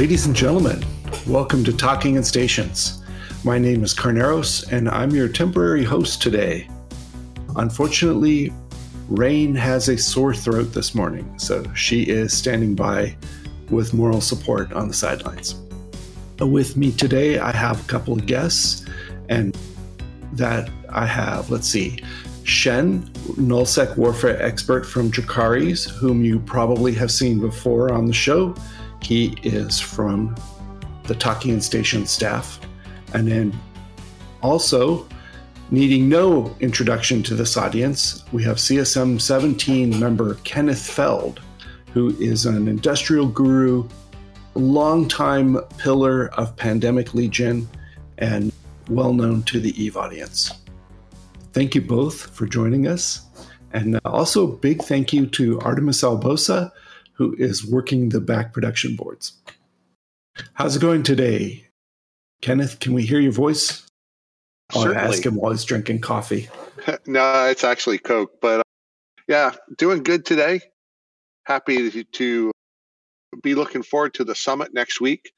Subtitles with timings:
[0.00, 0.82] Ladies and gentlemen,
[1.26, 3.02] welcome to Talking in Stations.
[3.44, 6.70] My name is Carneros, and I'm your temporary host today.
[7.56, 8.50] Unfortunately,
[9.10, 13.14] Rain has a sore throat this morning, so she is standing by
[13.68, 15.56] with moral support on the sidelines.
[16.38, 18.86] With me today, I have a couple of guests,
[19.28, 19.54] and
[20.32, 22.02] that I have, let's see,
[22.44, 23.02] Shen,
[23.36, 28.54] nullsec warfare expert from Dracarys, whom you probably have seen before on the show.
[29.02, 30.34] He is from
[31.04, 32.60] the Talking Station staff.
[33.14, 33.58] And then
[34.42, 35.08] also,
[35.70, 41.40] needing no introduction to this audience, we have CSM 17 member Kenneth Feld,
[41.92, 43.88] who is an industrial guru,
[44.54, 47.68] longtime pillar of Pandemic Legion,
[48.18, 48.52] and
[48.88, 50.52] well known to the EVE audience.
[51.52, 53.26] Thank you both for joining us.
[53.72, 56.72] And also, big thank you to Artemis Albosa,
[57.20, 59.34] who is working the back production boards.
[60.54, 61.66] How's it going today?
[62.40, 63.86] Kenneth, can we hear your voice?
[64.74, 66.48] I'll ask him while he's drinking coffee.
[67.06, 68.40] no, it's actually Coke.
[68.40, 68.62] But uh,
[69.28, 70.62] yeah, doing good today.
[71.44, 72.52] Happy to, to
[73.42, 75.30] be looking forward to the summit next week.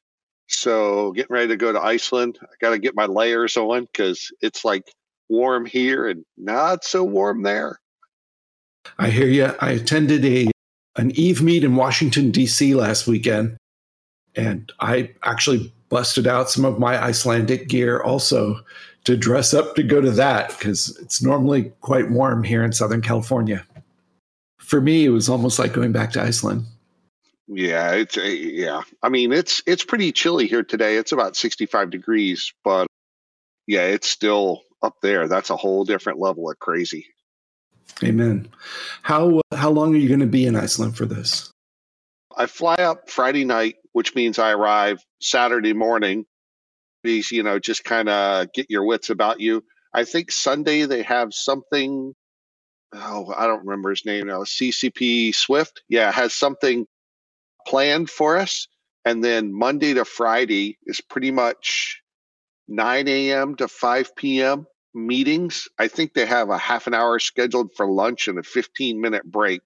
[0.47, 2.39] So getting ready to go to Iceland.
[2.41, 4.85] I got to get my layers on because it's like
[5.29, 7.81] warm here and not so warm there.
[9.01, 9.53] I hear you.
[9.59, 10.53] I attended a
[10.97, 12.75] an Eve meet in Washington D.C.
[12.75, 13.57] last weekend,
[14.35, 18.61] and I actually busted out some of my Icelandic gear also
[19.05, 23.03] to dress up to go to that because it's normally quite warm here in Southern
[23.03, 23.67] California.
[24.59, 26.65] For me, it was almost like going back to Iceland.
[27.49, 28.83] Yeah, it's a, yeah.
[29.03, 30.97] I mean, it's it's pretty chilly here today.
[30.97, 32.87] It's about 65 degrees, but
[33.67, 35.29] yeah, it's still up there.
[35.29, 37.07] That's a whole different level of crazy.
[38.03, 38.49] Amen.
[39.03, 41.51] How uh, how long are you going to be in Iceland for this?
[42.37, 46.25] I fly up Friday night, which means I arrive Saturday morning.
[47.05, 49.65] These, you know, just kind of get your wits about you.
[49.93, 52.15] I think Sunday they have something.
[52.95, 54.43] Oh, I don't remember his name now.
[54.43, 56.87] CCP Swift, yeah, has something
[57.67, 58.69] planned for us.
[59.05, 62.01] And then Monday to Friday is pretty much
[62.69, 63.57] 9 a.m.
[63.57, 65.69] to 5 p.m meetings.
[65.79, 69.25] I think they have a half an hour scheduled for lunch and a 15 minute
[69.25, 69.63] break,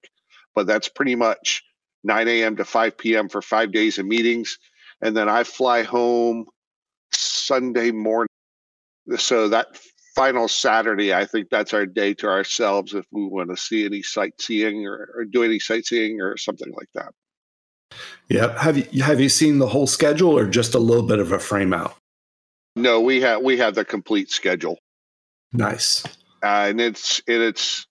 [0.54, 1.62] but that's pretty much
[2.04, 2.56] 9 a.m.
[2.56, 3.28] to 5 p.m.
[3.28, 4.58] for five days of meetings.
[5.02, 6.46] And then I fly home
[7.12, 8.28] Sunday morning.
[9.16, 9.78] So that
[10.14, 14.02] final Saturday, I think that's our day to ourselves if we want to see any
[14.02, 17.12] sightseeing or, or do any sightseeing or something like that.
[18.28, 18.60] Yeah.
[18.60, 21.38] Have you have you seen the whole schedule or just a little bit of a
[21.38, 21.96] frame out?
[22.74, 24.78] No, we have we have the complete schedule.
[25.56, 26.04] Nice.
[26.42, 27.86] Uh, and it's and it's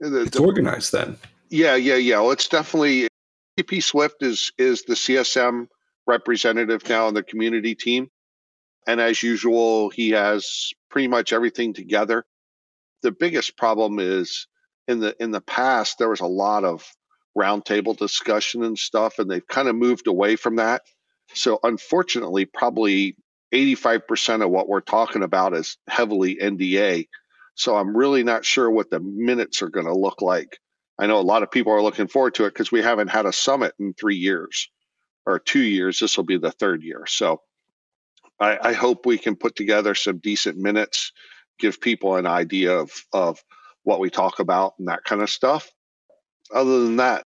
[0.00, 1.16] it's the, organized then.
[1.50, 2.20] Yeah, yeah, yeah.
[2.20, 3.08] Well, it's definitely
[3.58, 5.66] CCP Swift is is the CSM
[6.06, 8.08] representative now on the community team,
[8.86, 12.24] and as usual, he has pretty much everything together.
[13.02, 14.46] The biggest problem is
[14.86, 16.88] in the in the past there was a lot of
[17.36, 20.82] roundtable discussion and stuff, and they've kind of moved away from that.
[21.34, 23.16] So unfortunately, probably
[23.52, 27.08] 85% of what we're talking about is heavily NDA.
[27.54, 30.58] So I'm really not sure what the minutes are going to look like.
[30.98, 33.26] I know a lot of people are looking forward to it because we haven't had
[33.26, 34.68] a summit in three years
[35.26, 35.98] or two years.
[35.98, 37.04] This will be the third year.
[37.06, 37.40] So
[38.38, 41.12] I, I hope we can put together some decent minutes,
[41.58, 43.42] give people an idea of, of
[43.84, 45.70] what we talk about and that kind of stuff.
[46.52, 47.24] Other than that,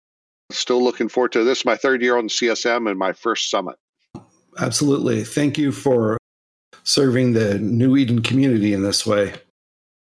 [0.51, 1.66] still looking forward to this.
[1.66, 3.75] My third year on CSM and my first summit.
[4.59, 5.24] Absolutely.
[5.24, 6.18] Thank you for
[6.84, 9.34] serving the New Eden community in this way.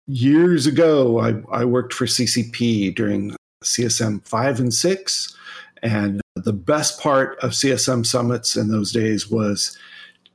[0.07, 5.37] Years ago, I, I worked for CCP during CSM 5 and 6.
[5.81, 9.77] And the best part of CSM summits in those days was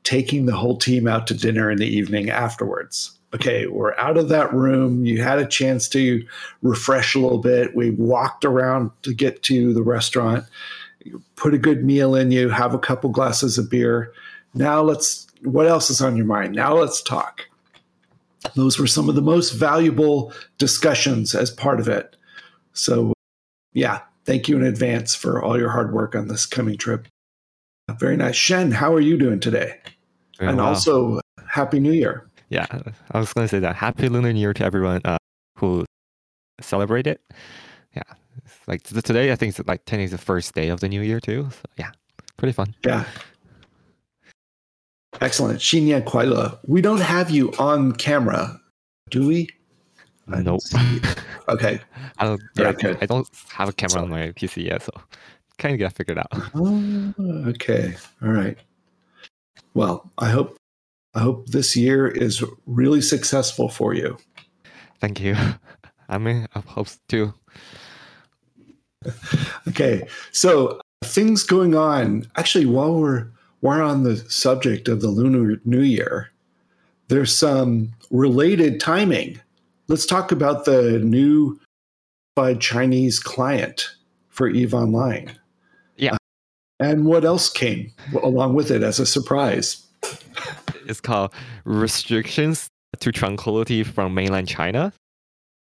[0.03, 3.13] taking the whole team out to dinner in the evening afterwards.
[3.33, 5.05] Okay, we're out of that room.
[5.05, 6.27] You had a chance to
[6.63, 7.77] refresh a little bit.
[7.77, 10.45] We walked around to get to the restaurant
[11.37, 14.13] put a good meal in you, have a couple glasses of beer.
[14.55, 16.55] Now let's, what else is on your mind?
[16.55, 17.47] Now let's talk.
[18.55, 22.17] Those were some of the most valuable discussions as part of it.
[22.73, 23.13] So,
[23.73, 27.07] yeah, thank you in advance for all your hard work on this coming trip.
[27.99, 28.37] Very nice.
[28.37, 29.79] Shen, how are you doing today?
[30.39, 30.69] Very and well.
[30.69, 32.27] also, Happy New Year.
[32.49, 32.67] Yeah,
[33.13, 33.77] I was going to say that.
[33.77, 35.19] Happy Lunar New Year to everyone uh,
[35.57, 35.85] who
[36.61, 37.21] celebrate it
[37.95, 38.03] yeah,
[38.67, 41.21] like today I think it's like today is the first day of the new year
[41.21, 41.49] too.
[41.51, 41.91] So yeah,
[42.37, 42.75] pretty fun.
[42.85, 43.05] Yeah.
[45.21, 45.59] Excellent.
[45.59, 46.59] Shinya Kuaila.
[46.67, 48.59] We don't have you on camera,
[49.11, 49.49] do we?
[50.33, 50.61] I nope.
[51.49, 51.81] okay.
[52.19, 52.97] I don't, yeah, okay.
[53.01, 54.05] I don't have a camera Sorry.
[54.05, 54.93] on my PC yet, so
[55.59, 56.29] kind of got figured out.
[56.33, 57.95] Ah, okay.
[58.23, 58.57] All right.
[59.75, 60.57] Well, I hope
[61.15, 64.17] I hope this year is really successful for you.
[65.01, 65.37] Thank you.
[66.11, 67.33] I mean, I hope too.
[69.69, 72.27] okay, so things going on.
[72.37, 73.29] Actually, while we're
[73.63, 76.31] we're on the subject of the Lunar New Year,
[77.09, 79.41] there's some related timing.
[79.89, 81.59] Let's talk about the new
[82.35, 83.89] by Chinese client
[84.29, 85.37] for Eve Online.
[85.97, 86.15] Yeah.
[86.15, 86.17] Uh,
[86.81, 87.93] and what else came
[88.23, 89.87] along with it as a surprise?
[90.87, 91.33] It's called
[91.65, 92.69] Restrictions
[92.99, 94.93] to Tranquility from Mainland China.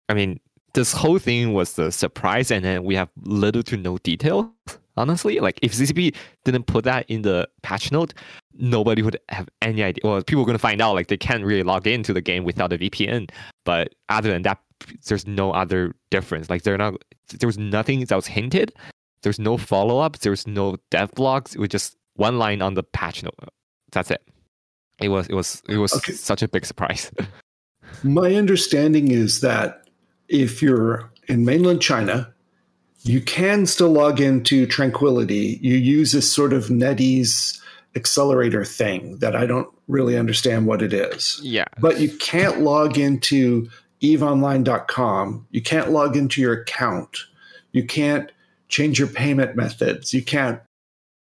[0.08, 0.40] I mean,
[0.74, 4.52] this whole thing was a surprise, and then we have little to no detail.
[4.96, 6.14] Honestly, like if CCP
[6.44, 8.14] didn't put that in the patch note,
[8.54, 10.00] nobody would have any idea.
[10.02, 12.44] Well, people are going to find out like they can't really log into the game
[12.44, 13.30] without a VPN.
[13.64, 14.58] But other than that,
[15.06, 16.50] there's no other difference.
[16.50, 16.94] Like they're not.
[17.38, 18.72] There was nothing that was hinted.
[19.22, 20.18] There's no follow up.
[20.18, 21.54] There's no dev blogs.
[21.54, 23.34] It was just one line on the patch note.
[23.92, 24.22] That's it.
[25.00, 25.28] It was.
[25.28, 25.62] It was.
[25.68, 26.12] It was okay.
[26.12, 27.12] such a big surprise.
[28.02, 29.87] My understanding is that
[30.28, 32.32] if you're in mainland China,
[33.02, 35.58] you can still log into Tranquility.
[35.62, 37.60] You use this sort of NetEase
[37.96, 41.40] accelerator thing that I don't really understand what it is.
[41.42, 41.64] Yeah.
[41.78, 43.68] But you can't log into
[44.02, 45.46] eveonline.com.
[45.50, 47.18] You can't log into your account.
[47.72, 48.30] You can't
[48.68, 50.12] change your payment methods.
[50.12, 50.60] You can't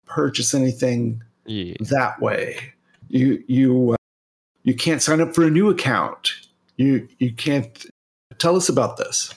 [0.06, 1.74] purchase anything yeah.
[1.80, 2.58] that way.
[3.08, 3.96] You you uh,
[4.64, 6.30] you can't sign up for a new account.
[6.76, 7.86] You you can't
[8.38, 9.34] Tell us about this.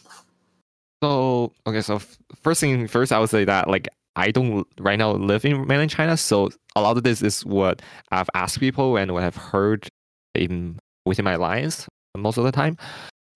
[1.01, 2.01] So okay, so
[2.41, 5.91] first thing first, I would say that like I don't right now live in mainland
[5.91, 7.81] China, so a lot of this is what
[8.11, 9.87] I've asked people and what I've heard
[10.35, 11.87] in within my alliance
[12.17, 12.77] most of the time.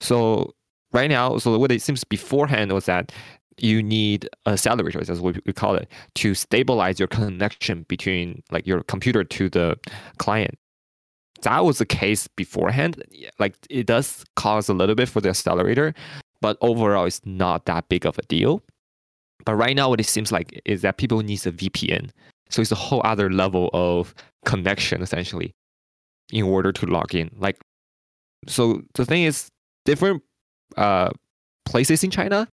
[0.01, 0.53] So
[0.91, 3.11] right now, so what it seems beforehand was that
[3.59, 9.23] you need accelerators, as we call it, to stabilize your connection between like your computer
[9.23, 9.77] to the
[10.17, 10.57] client
[11.43, 13.01] that was the case beforehand.
[13.39, 15.93] Like it does cost a little bit for the accelerator,
[16.41, 18.61] but overall it's not that big of a deal.
[19.45, 22.09] But right now, what it seems like is that people need a VPN.
[22.49, 24.13] So it's a whole other level of
[24.45, 25.53] connection essentially
[26.31, 27.29] in order to log in.
[27.37, 27.57] Like,
[28.47, 29.49] so the thing is,
[29.85, 30.23] different
[30.77, 31.09] uh,
[31.65, 32.47] places in China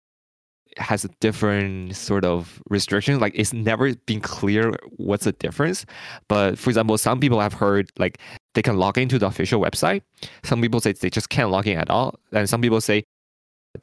[0.77, 3.19] has a different sort of restriction.
[3.19, 5.86] Like it's never been clear what's the difference.
[6.27, 8.19] But for example, some people have heard like
[8.60, 10.02] they can log into the official website.
[10.44, 12.20] Some people say they just can't log in at all.
[12.34, 13.06] And some people say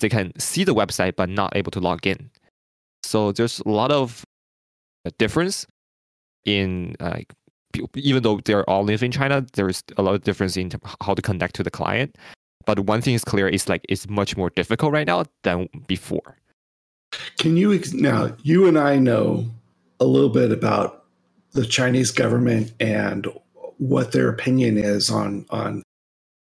[0.00, 2.30] they can see the website but not able to log in.
[3.02, 4.22] So there's a lot of
[5.06, 5.66] uh, difference
[6.44, 7.32] in uh, like
[7.94, 10.70] even though they're all live in China, there's a lot of difference in
[11.00, 12.14] how to connect to the client.
[12.66, 16.36] But one thing is clear: is like it's much more difficult right now than before.
[17.38, 18.36] Can you now?
[18.42, 19.48] You and I know
[20.00, 21.06] a little bit about
[21.52, 23.26] the Chinese government and
[23.78, 25.82] what their opinion is on on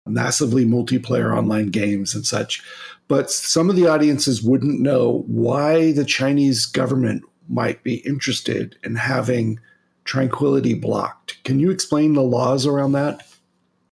[0.06, 2.62] massively multiplayer online games and such.
[3.08, 8.96] But some of the audiences wouldn't know why the Chinese government might be interested in
[8.96, 9.60] having
[10.04, 11.42] tranquility blocked.
[11.44, 13.26] Can you explain the laws around that?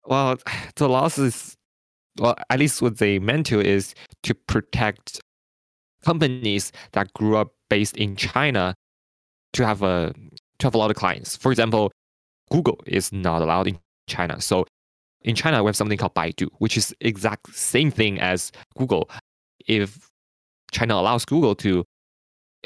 [0.06, 0.36] Well,
[0.76, 1.56] the laws is
[2.18, 5.20] well, at least what they meant to is to protect
[6.04, 8.74] companies that grew up based in China
[9.52, 10.14] to have a
[10.58, 11.36] to have a lot of clients.
[11.36, 11.90] For example,
[12.54, 14.40] Google is not allowed in China.
[14.40, 14.66] So
[15.22, 19.10] in China, we have something called Baidu, which is exact same thing as Google.
[19.66, 20.08] If
[20.70, 21.84] China allows Google to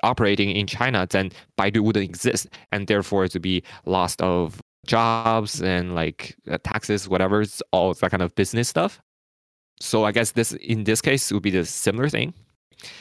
[0.02, 5.94] operating in China, then Baidu wouldn't exist, and therefore to be lost of jobs and
[5.94, 9.00] like uh, taxes, whatever, it's all that kind of business stuff.
[9.80, 12.34] So I guess this in this case would be the similar thing.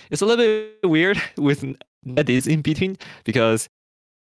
[0.09, 1.65] It's a little bit weird with
[2.05, 3.67] NetEase in between because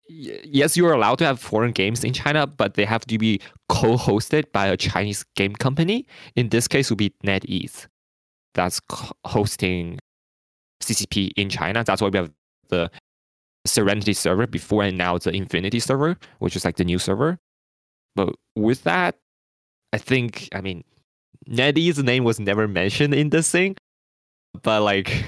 [0.09, 3.39] yes, you are allowed to have foreign games in China, but they have to be
[3.69, 6.07] co-hosted by a Chinese game company.
[6.35, 7.87] In this case, would be NetEase
[8.53, 8.81] that's
[9.25, 9.99] hosting
[10.81, 11.83] CCP in China.
[11.83, 12.31] That's why we have
[12.69, 12.89] the
[13.65, 17.37] Serenity server before and now the Infinity server, which is like the new server.
[18.15, 19.15] But with that,
[19.93, 20.83] I think I mean
[21.47, 23.75] NetEase's name was never mentioned in this thing,
[24.63, 25.25] but like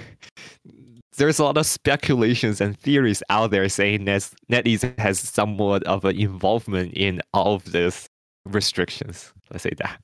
[1.18, 6.06] there's a lot of speculations and theories out there saying that NetEase has somewhat of
[6.06, 8.08] an involvement in all of these
[8.46, 9.34] restrictions.
[9.52, 10.02] Let's say that.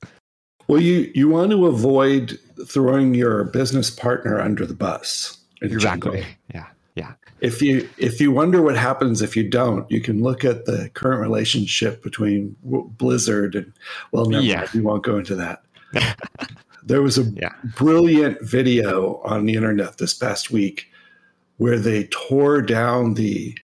[0.68, 5.38] Well, you you want to avoid throwing your business partner under the bus.
[5.62, 6.24] Exactly.
[6.54, 6.66] Yeah.
[6.94, 7.12] Yeah.
[7.40, 10.90] If you if you wonder what happens if you don't, you can look at the
[10.94, 13.72] current relationship between Blizzard and
[14.12, 14.66] well, never yeah.
[14.74, 15.62] we won't go into that.
[16.88, 17.52] there was a yeah.
[17.76, 20.90] brilliant video on the internet this past week
[21.58, 23.56] where they tore down the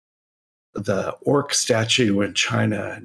[0.75, 3.01] the orc statue in China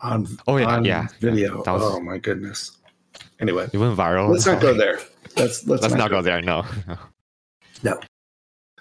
[0.00, 1.08] on Oh yeah, on yeah.
[1.20, 1.62] video.
[1.66, 1.72] yeah.
[1.72, 2.76] Was, oh my goodness.
[3.40, 4.30] Anyway, it went viral.
[4.30, 5.00] let's not go there.
[5.36, 6.40] Let's let's, Let's not go there.
[6.40, 6.64] No.
[7.82, 8.00] No.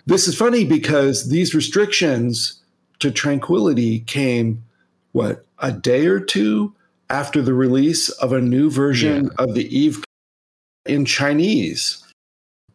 [0.06, 2.62] This is funny because these restrictions
[3.00, 4.64] to tranquility came
[5.12, 6.74] what a day or two
[7.10, 10.05] after the release of a new version of the Eve
[10.86, 12.04] in Chinese,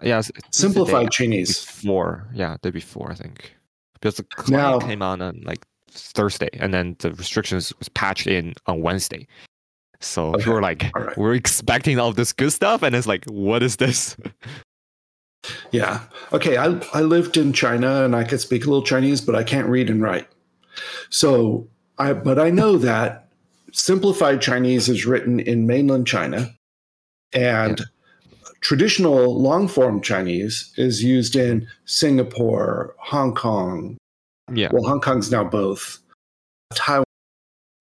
[0.03, 0.19] yeah.
[0.19, 1.65] it's- it's the simplified Chinese.
[1.65, 3.55] Before, yeah, the before I think,
[3.95, 8.55] because the Now- came on on like Thursday, and then the restrictions was patched in
[8.67, 9.27] on Wednesday.
[10.01, 11.17] So Okay, we were like, right.
[11.19, 14.17] we're expecting all this good stuff, and it's like, what is this?
[15.71, 16.03] Yeah.
[16.35, 16.59] Okay.
[16.59, 19.67] I, I lived in China and I could speak a little Chinese, but I can't
[19.69, 20.29] read and write.
[21.09, 23.29] So I, but I know that
[23.73, 26.55] simplified Chinese is written in mainland China
[27.33, 27.81] and
[28.61, 33.97] traditional long form Chinese is used in Singapore, Hong Kong.
[34.53, 35.99] Yeah, Well, Hong Kong's now both
[36.75, 37.05] Taiwan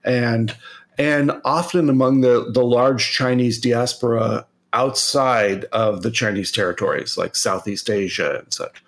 [0.04, 0.56] and,
[0.98, 7.90] and often among the, the large Chinese diaspora outside of the Chinese territories, like Southeast
[7.90, 8.84] Asia and such.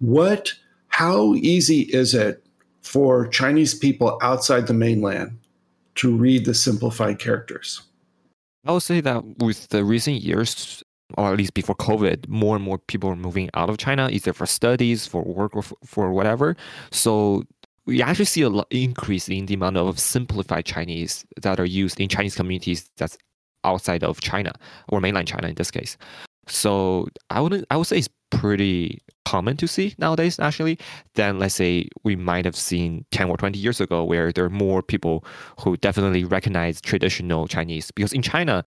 [0.00, 0.54] What,
[0.88, 2.44] how easy is it
[2.82, 5.38] for Chinese people outside the mainland
[5.96, 7.82] to read the simplified characters?
[8.66, 10.82] I would say that with the recent years,
[11.16, 14.32] or at least before COVID, more and more people are moving out of China, either
[14.32, 16.56] for studies, for work, or for, whatever.
[16.90, 17.44] So
[17.86, 22.00] we actually see a lot increase in the amount of simplified Chinese that are used
[22.00, 23.16] in Chinese communities that's
[23.64, 24.52] outside of China
[24.88, 25.96] or mainland China in this case.
[26.46, 30.78] So I would I would say it's pretty common to see nowadays actually
[31.14, 34.50] than let's say we might have seen 10 or 20 years ago where there are
[34.50, 35.24] more people
[35.60, 38.64] who definitely recognize traditional Chinese because in China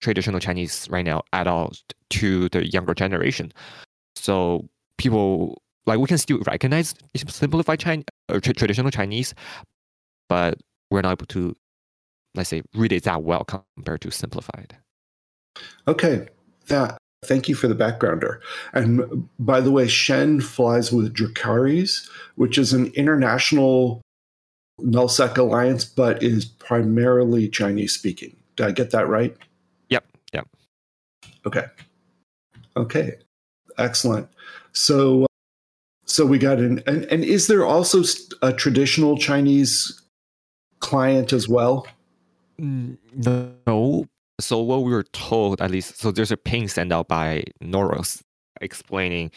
[0.00, 1.72] traditional Chinese right now at all
[2.10, 3.52] to the younger generation.
[4.16, 6.94] So people like we can still recognize
[7.26, 9.34] simplified Chinese or tra- traditional Chinese,
[10.28, 10.58] but
[10.90, 11.56] we're not able to
[12.34, 14.76] let's say read it that well compared to simplified.
[15.86, 16.28] Okay,
[16.68, 16.98] that.
[17.24, 18.38] Thank you for the backgrounder.
[18.74, 24.02] And by the way, Shen flies with Dracarys, which is an international
[24.80, 28.36] nullsec alliance, but is primarily Chinese speaking.
[28.54, 29.36] Did I get that right?
[31.46, 31.64] Okay.
[32.76, 33.14] Okay.
[33.78, 34.28] Excellent.
[34.72, 35.26] So,
[36.04, 38.02] so we got an and, and is there also
[38.42, 40.02] a traditional Chinese
[40.80, 41.86] client as well?
[42.60, 42.96] Mm,
[43.66, 44.06] No.
[44.40, 48.22] So what we were told, at least, so there's a ping sent out by Noros
[48.60, 49.32] explaining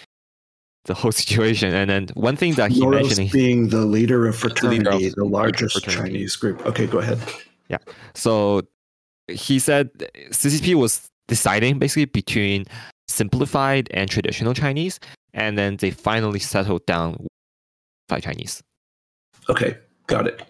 [0.86, 4.36] the whole situation, and then one thing that he Noros mentioned, being the leader of
[4.36, 6.14] The fraternity, of the largest fraternity.
[6.14, 6.66] Chinese group.
[6.66, 7.20] Okay, go ahead.
[7.70, 7.78] Yeah.
[8.14, 8.62] So
[9.28, 9.92] he said
[10.32, 12.66] CCP was deciding basically between
[13.08, 15.00] simplified and traditional Chinese,
[15.34, 17.26] and then they finally settled down
[18.10, 18.62] simplified Chinese.
[19.50, 20.44] Okay, got it.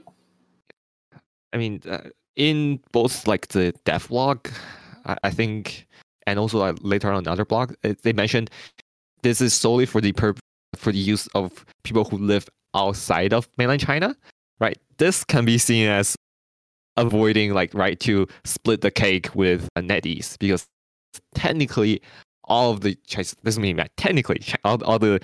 [1.54, 4.48] I mean, uh, in both like the dev blog,
[5.06, 5.86] I, I think,
[6.26, 8.50] and also like, later on other blog, uh, they mentioned
[9.22, 10.42] this is solely for the purpose
[10.76, 14.16] for the use of people who live outside of mainland China,
[14.60, 14.80] right?
[14.98, 16.16] This can be seen as
[16.98, 20.68] avoiding like right to split the cake with NetEase because
[21.36, 22.02] technically
[22.46, 25.22] all of the Chinese doesn't mean that technically all, all the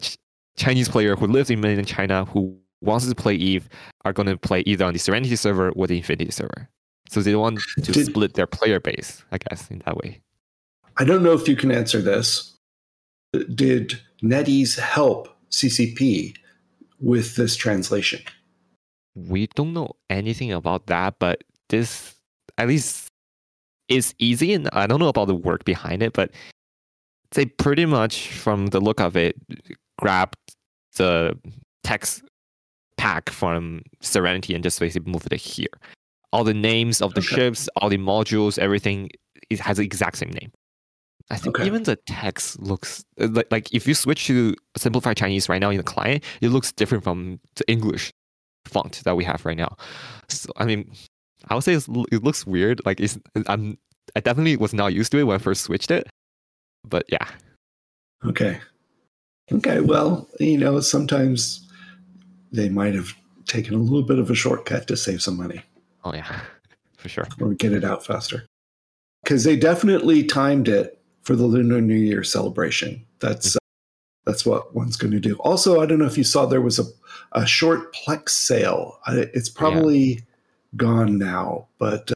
[0.00, 0.16] Ch-
[0.56, 3.68] Chinese player who lives in mainland China who wants to play Eve
[4.04, 6.68] are going to play either on the Serenity server or the Infinity server.
[7.08, 10.20] So they want to Did- split their player base, I guess, in that way.
[10.96, 12.56] I don't know if you can answer this.
[13.54, 16.34] Did NetEase help CCP
[17.00, 18.22] with this translation?
[19.14, 22.14] We don't know anything about that, but this
[22.58, 23.08] at least
[23.88, 24.54] is easy.
[24.54, 26.30] And I don't know about the work behind it, but
[27.32, 29.36] they pretty much, from the look of it,
[29.98, 30.36] grabbed
[30.96, 31.38] the
[31.84, 32.22] text
[32.96, 35.68] pack from Serenity and just basically moved it here.
[36.32, 37.34] All the names of the Okay.
[37.34, 39.10] ships, all the modules, everything
[39.48, 40.52] it has the exact same name.
[41.30, 41.66] I think Okay.
[41.66, 45.70] even the text looks uh, like, like if you switch to simplified Chinese right now
[45.70, 48.12] in the client, it looks different from the English
[48.70, 49.76] font that we have right now.
[50.28, 50.90] So I mean,
[51.48, 52.80] I would say it's, it looks weird.
[52.86, 53.78] Like it's I'm
[54.16, 56.08] I definitely was not used to it when I first switched it,
[56.88, 57.26] but yeah,
[58.24, 58.60] Okay.
[59.52, 59.80] Okay.
[59.80, 61.66] Well, you know, sometimes
[62.52, 63.14] they might have
[63.46, 65.62] taken a little bit of a shortcut to save some money
[66.04, 66.40] oh yeah,
[66.96, 67.26] for sure.
[67.40, 68.46] or get it out faster.
[69.24, 73.04] Because they definitely timed it for the Lunar New Year celebration.
[73.20, 73.56] That's
[74.30, 75.34] that's what one's going to do.
[75.40, 76.84] Also, I don't know if you saw there was a,
[77.32, 78.98] a short Plex sale.
[79.06, 80.22] I, it's probably
[80.76, 82.14] gone now, but uh,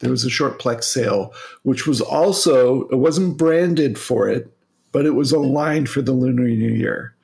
[0.00, 1.32] there was a short Plex sale,
[1.62, 4.52] which was also it wasn't branded for it,
[4.92, 7.14] but it was aligned for the Lunar New Year.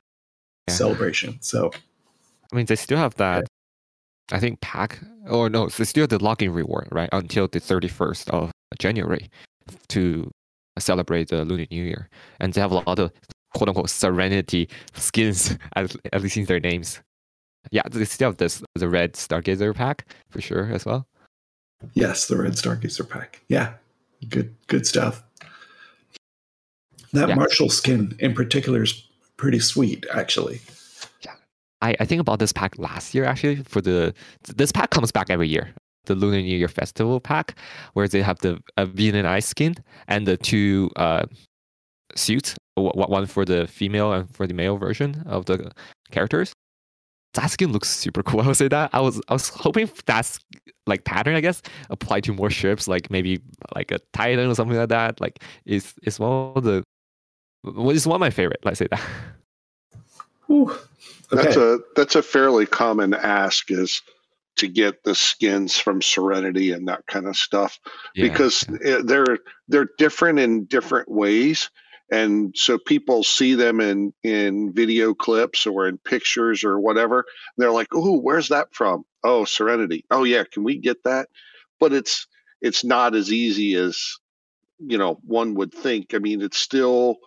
[0.67, 0.73] yeah.
[0.73, 1.37] celebration.
[1.41, 1.71] So,
[2.51, 3.45] I mean, they still have that.
[4.31, 7.87] I think pack or no, they still have the login reward right until the thirty
[7.87, 9.29] first of January
[9.89, 10.31] to
[10.79, 12.09] celebrate the Lunar New Year,
[12.39, 13.11] and they have a lot of
[13.57, 17.01] quote unquote Serenity skins at, at least in their names.
[17.71, 21.07] Yeah, they still have this the red Stargazer pack for sure as well.
[21.93, 23.41] Yes, the red Stargazer pack.
[23.49, 23.73] Yeah,
[24.29, 25.23] good good stuff.
[27.13, 27.35] That yeah.
[27.35, 30.61] Marshal skin in particular is pretty sweet, actually.
[31.25, 31.33] Yeah,
[31.81, 33.63] I, I think about this pack last year actually.
[33.63, 35.73] For the this pack comes back every year.
[36.05, 37.55] The Lunar New Year Festival pack,
[37.93, 39.75] where they have the uh, Venom Ice skin
[40.07, 41.25] and the two uh,
[42.15, 45.71] suits, one for the female and for the male version of the
[46.11, 46.53] characters
[47.37, 48.41] that skin looks super cool.
[48.41, 48.89] I would say that.
[48.93, 50.39] I was I was hoping that's
[50.85, 53.41] like pattern, I guess, apply to more ships, like maybe
[53.75, 55.21] like a Titan or something like that.
[55.21, 56.83] Like is is one of the
[57.63, 58.59] what is one of my favorite.
[58.63, 59.01] Let's say that.
[60.49, 60.79] Ooh, okay.
[61.31, 64.01] That's a that's a fairly common ask is
[64.57, 67.79] to get the skins from Serenity and that kind of stuff
[68.15, 69.01] yeah, because yeah.
[69.03, 71.69] they're they're different in different ways
[72.11, 77.25] and so people see them in in video clips or in pictures or whatever.
[77.57, 79.03] They're like oh where's that from?
[79.23, 80.05] Oh serenity.
[80.11, 81.29] Oh yeah can we get that?
[81.79, 82.27] But it's
[82.61, 84.01] it's not as easy as
[84.79, 86.13] you know one would think.
[86.13, 87.17] I mean it's still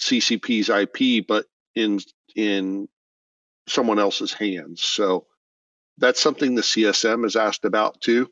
[0.00, 2.00] ccp's ip but in
[2.34, 2.88] in
[3.68, 4.82] someone else's hands.
[4.82, 5.26] So
[5.98, 8.28] that's something the csm has asked about too.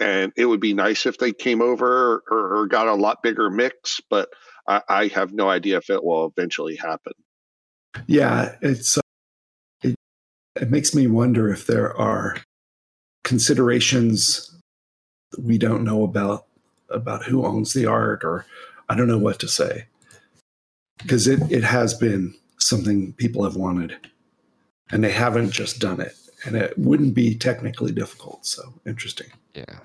[0.00, 3.50] And it would be nice if they came over or, or got a lot bigger
[3.50, 4.28] mix but
[4.68, 7.14] I, I have no idea if it will eventually happen.
[8.06, 9.00] Yeah, it's uh,
[9.82, 9.96] it,
[10.60, 12.36] it makes me wonder if there are
[13.24, 14.54] considerations
[15.38, 16.46] we don't know about
[16.90, 18.46] about who owns the art or
[18.88, 19.86] I don't know what to say.
[20.98, 23.96] Because it, it has been something people have wanted
[24.90, 26.14] and they haven't just done it.
[26.44, 28.46] And it wouldn't be technically difficult.
[28.46, 29.28] So interesting.
[29.54, 29.78] Yeah.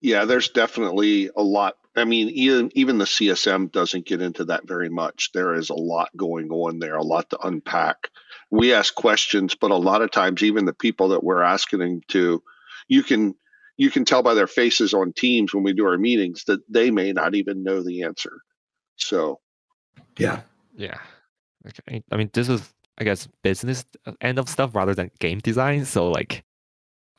[0.00, 4.66] Yeah, there's definitely a lot I mean, even even the CSM doesn't get into that
[4.66, 5.30] very much.
[5.32, 8.08] There is a lot going on there, a lot to unpack.
[8.50, 12.00] We ask questions, but a lot of times, even the people that we're asking them
[12.08, 12.42] to,
[12.88, 13.34] you can
[13.76, 16.90] you can tell by their faces on Teams when we do our meetings that they
[16.90, 18.40] may not even know the answer.
[18.96, 19.40] So,
[20.18, 20.40] yeah,
[20.76, 20.98] yeah.
[21.66, 22.02] Okay.
[22.10, 22.62] I mean, this is
[22.98, 25.84] I guess business uh, end of stuff rather than game design.
[25.84, 26.44] So, like,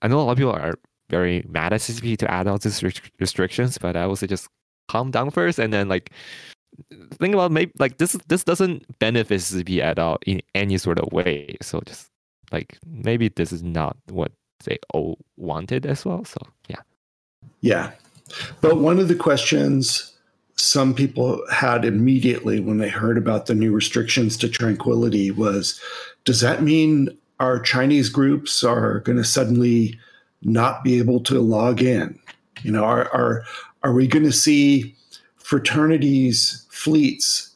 [0.02, 0.76] I know a lot of people are
[1.10, 2.84] very mad at CCP to add all these
[3.20, 4.48] restrictions, but I would say just
[4.90, 6.12] calm down first and then like
[7.20, 11.12] think about maybe like this this doesn't benefit CCP at all in any sort of
[11.14, 11.56] way.
[11.62, 12.10] So just
[12.52, 14.32] like maybe this is not what
[14.66, 16.26] they all wanted as well.
[16.26, 16.82] So yeah.
[17.62, 17.92] Yeah.
[18.62, 20.14] But one of the questions
[20.56, 25.80] some people had immediately when they heard about the new restrictions to tranquility was
[26.26, 29.98] does that mean our Chinese groups are going to suddenly
[30.42, 32.20] not be able to log in?
[32.62, 33.46] You know, are are
[33.84, 34.96] are we going to see
[35.38, 37.56] fraternities fleets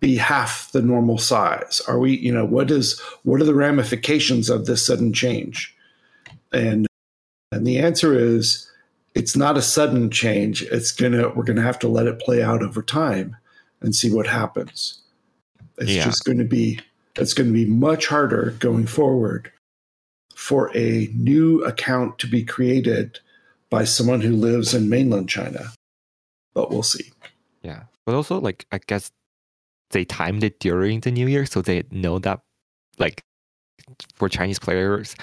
[0.00, 1.80] be half the normal size?
[1.88, 5.74] Are we, you know, what is what are the ramifications of this sudden change?
[6.52, 6.86] And
[7.52, 8.70] and the answer is
[9.14, 10.62] it's not a sudden change.
[10.62, 13.36] It's gonna we're gonna have to let it play out over time
[13.80, 15.00] and see what happens.
[15.78, 16.04] It's yeah.
[16.04, 16.80] just going to be
[17.16, 19.50] it's going to be much harder going forward
[20.34, 23.18] for a new account to be created
[23.70, 25.72] by someone who lives in mainland China.
[26.54, 27.12] But we'll see.
[27.62, 27.84] Yeah.
[28.04, 29.10] But also, like, I guess
[29.90, 32.40] they timed it during the new year, so they know that,
[32.98, 33.24] like,
[34.14, 35.14] for Chinese players,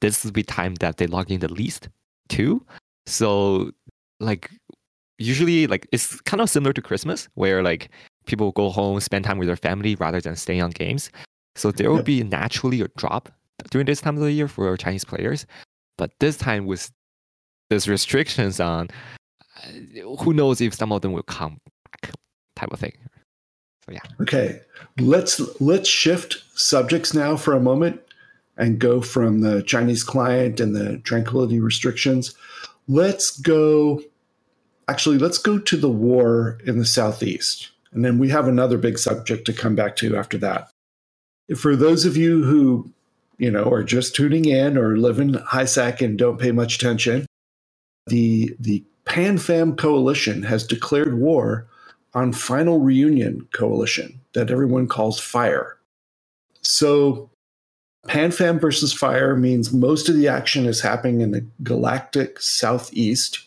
[0.00, 1.88] this will be time that they log in the least
[2.28, 2.64] too.
[3.06, 3.70] So,
[4.18, 4.50] like,
[5.18, 7.90] usually, like, it's kind of similar to Christmas, where, like,
[8.26, 11.10] people go home, spend time with their family rather than staying on games.
[11.56, 13.28] So there will be naturally a drop
[13.70, 15.46] during this time of the year for Chinese players.
[15.98, 16.90] But this time with
[17.70, 18.88] these restrictions on,
[19.56, 21.58] uh, who knows if some of them will come
[21.90, 22.12] back,
[22.56, 22.92] type of thing.
[23.86, 24.00] So yeah.
[24.20, 24.60] Okay,
[24.98, 28.00] let's let's shift subjects now for a moment
[28.56, 32.34] and go from the Chinese client and the tranquility restrictions.
[32.88, 34.02] Let's go.
[34.88, 38.98] Actually, let's go to the war in the southeast, and then we have another big
[38.98, 40.68] subject to come back to after that.
[41.56, 42.92] For those of you who
[43.40, 47.24] you know, are just tuning in or live in HiSec and don't pay much attention,
[48.10, 51.66] the the PanFam coalition has declared war
[52.14, 55.76] on Final Reunion coalition that everyone calls FIRE.
[56.62, 57.30] So
[58.06, 63.46] PanFam versus FIRE means most of the action is happening in the galactic southeast.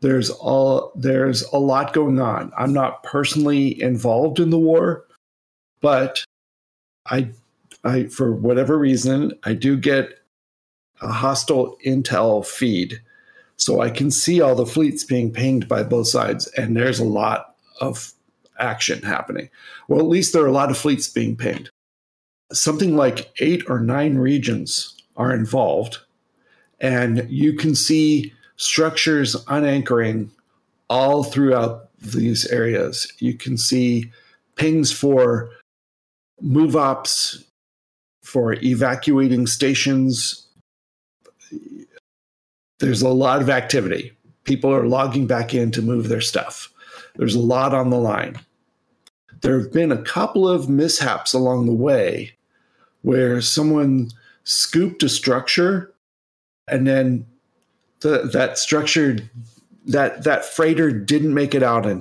[0.00, 2.52] There's all there's a lot going on.
[2.58, 5.04] I'm not personally involved in the war,
[5.80, 6.24] but
[7.06, 7.30] I
[7.84, 10.18] I for whatever reason, I do get
[11.00, 13.00] a hostile intel feed.
[13.62, 17.04] So I can see all the fleets being pinged by both sides, and there's a
[17.04, 18.12] lot of
[18.58, 19.50] action happening.
[19.86, 21.70] Well, at least there are a lot of fleets being pinged.
[22.52, 25.98] Something like eight or nine regions are involved,
[26.80, 30.30] and you can see structures unanchoring
[30.90, 33.12] all throughout these areas.
[33.20, 34.10] You can see
[34.56, 35.50] pings for
[36.40, 37.44] move ops,
[38.24, 40.48] for evacuating stations.
[42.82, 44.10] There's a lot of activity.
[44.42, 46.68] People are logging back in to move their stuff.
[47.14, 48.40] There's a lot on the line.
[49.40, 52.32] There have been a couple of mishaps along the way
[53.02, 54.10] where someone
[54.42, 55.94] scooped a structure
[56.66, 57.24] and then
[58.00, 59.18] the, that structure
[59.86, 62.00] that that freighter didn't make it out in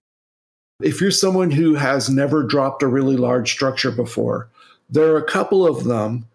[0.82, 4.50] if you're someone who has never dropped a really large structure before
[4.90, 6.26] there are a couple of them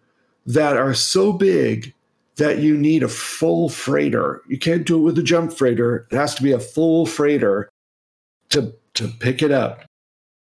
[0.45, 1.93] that are so big
[2.37, 6.15] that you need a full freighter you can't do it with a jump freighter it
[6.15, 7.69] has to be a full freighter
[8.49, 9.83] to to pick it up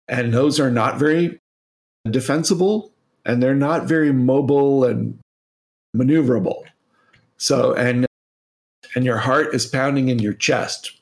[0.08, 1.38] and those are not very
[2.10, 2.90] defensible
[3.24, 5.18] and they're not very mobile and
[5.96, 6.62] maneuverable
[7.36, 8.06] so and
[8.94, 10.92] and your heart is pounding in your chest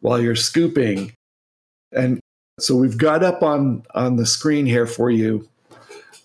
[0.00, 1.12] while you're scooping.
[1.92, 2.20] And
[2.58, 5.48] so we've got up on on the screen here for you.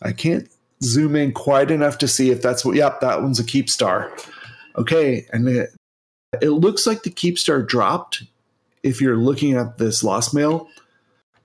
[0.01, 0.49] I can't
[0.83, 2.75] zoom in quite enough to see if that's what.
[2.75, 4.09] Yep, that one's a Keepstar.
[4.77, 5.75] Okay, and it,
[6.41, 8.23] it looks like the Keepstar dropped
[8.83, 10.69] if you're looking at this lost mail.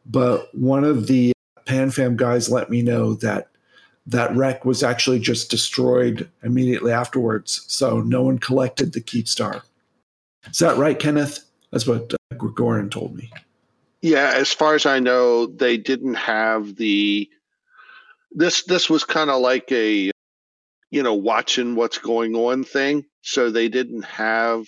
[0.07, 1.33] But one of the
[1.66, 3.49] PanFam guys let me know that
[4.07, 7.64] that wreck was actually just destroyed immediately afterwards.
[7.68, 9.62] So no one collected the Keepstar.
[10.51, 11.44] Is that right, Kenneth?
[11.70, 13.31] That's what uh, Gregorian told me.
[14.03, 17.29] Yeah, as far as I know, they didn't have the.
[18.35, 20.11] This this was kind of like a,
[20.90, 23.05] you know, watching what's going on thing.
[23.23, 24.66] So they didn't have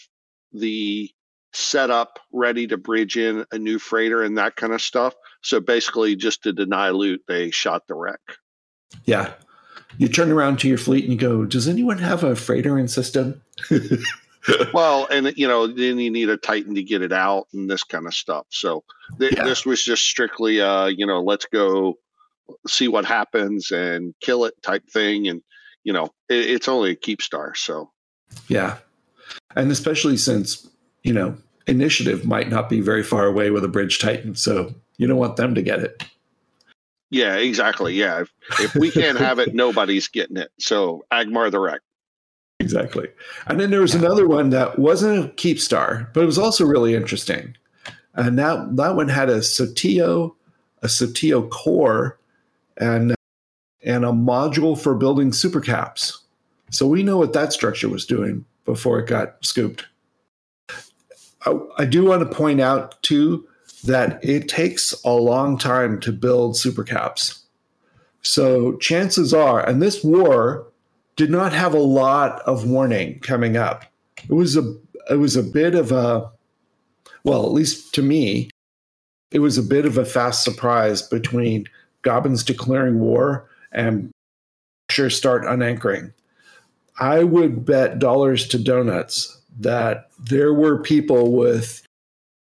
[0.53, 1.11] the
[1.53, 5.15] setup ready to bridge in a new freighter and that kind of stuff.
[5.43, 8.21] So basically, just to deny loot, they shot the wreck.
[9.05, 9.33] Yeah.
[9.99, 12.89] You turn around to your fleet and you go, Does anyone have a freighter in
[12.89, 13.43] system?
[14.73, 17.83] well, and you know, then you need a Titan to get it out and this
[17.83, 18.47] kind of stuff.
[18.51, 18.85] So
[19.19, 19.45] th- yeah.
[19.45, 21.95] this was just strictly, uh, you know, let's go
[22.67, 25.29] see what happens and kill it type thing.
[25.29, 25.43] And,
[25.85, 27.57] you know, it, it's only a Keepstar.
[27.57, 27.91] So,
[28.49, 28.79] yeah.
[29.55, 30.69] And especially since,
[31.03, 34.35] you know, initiative might not be very far away with a bridge Titan.
[34.35, 36.05] So you don't want them to get it.
[37.11, 37.95] Yeah, exactly.
[37.95, 38.23] Yeah.
[38.23, 40.51] If, if we can't have it, nobody's getting it.
[40.59, 41.81] So Agmar the Wreck.
[42.59, 43.09] Exactly.
[43.47, 46.95] And then there was another one that wasn't a Keepstar, but it was also really
[46.95, 47.55] interesting.
[48.15, 50.35] And that, that one had a Sotiyo,
[50.83, 52.19] a Sotiyo core,
[52.77, 53.15] and,
[53.83, 56.13] and a module for building supercaps.
[56.71, 59.87] So we know what that structure was doing before it got scooped.
[61.45, 63.47] I, I do want to point out, too,
[63.85, 67.43] that it takes a long time to build supercaps.
[68.23, 70.67] So chances are, and this war
[71.15, 73.85] did not have a lot of warning coming up.
[74.29, 74.75] It was a
[75.09, 76.31] it was a bit of a
[77.25, 78.51] well, at least to me,
[79.31, 81.67] it was a bit of a fast surprise between
[82.07, 84.11] Gobbins declaring war and
[84.91, 86.13] sure start unanchoring.
[87.01, 91.85] I would bet dollars to donuts that there were people with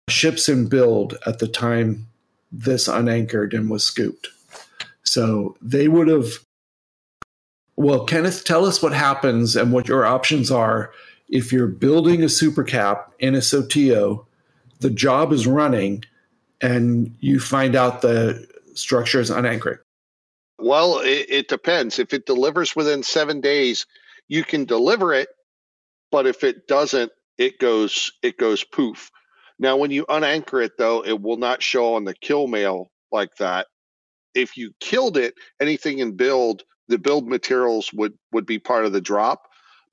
[0.09, 2.07] ships in build at the time
[2.51, 4.27] this unanchored and was scooped.
[5.03, 6.27] So they would have
[7.77, 10.91] well, Kenneth, tell us what happens and what your options are
[11.29, 14.25] if you're building a super cap in a Sotiyo,
[14.79, 16.03] the job is running,
[16.61, 19.79] and you find out the structure is unanchored.
[20.59, 21.99] Well, it, it depends.
[21.99, 23.85] If it delivers within seven days,
[24.27, 25.29] you can deliver it,
[26.11, 29.11] but if it doesn't, it goes it goes poof.
[29.59, 33.35] Now, when you unanchor it, though, it will not show on the kill mail like
[33.37, 33.67] that.
[34.35, 38.93] If you killed it, anything in build the build materials would would be part of
[38.93, 39.43] the drop,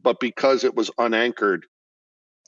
[0.01, 1.66] but because it was unanchored,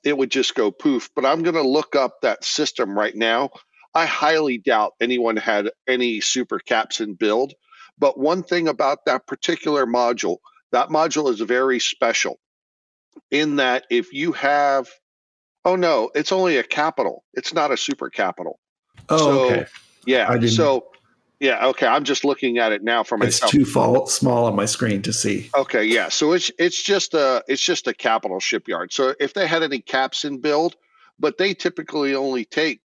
[0.05, 1.11] it would just go poof.
[1.15, 3.51] But I'm going to look up that system right now.
[3.97, 7.55] I highly doubt anyone had any super caps in build.
[7.99, 10.37] But one thing about that particular module,
[10.71, 12.39] that module is very special
[13.31, 14.87] in that if you have,
[15.65, 18.61] oh no, it's only a capital, it's not a super capital.
[19.09, 19.67] Oh, so, okay.
[20.05, 20.41] Yeah.
[20.41, 20.89] So
[21.41, 21.67] yeah.
[21.69, 21.87] Okay.
[21.87, 23.55] I'm just looking at it now for myself.
[23.55, 25.49] It's too small on my screen to see.
[25.57, 25.85] Okay.
[25.85, 26.11] Yeah.
[26.11, 28.93] So it's it's just a it's just a capital shipyard.
[28.93, 30.77] So if they had any caps in build,
[31.19, 32.83] but they typically only take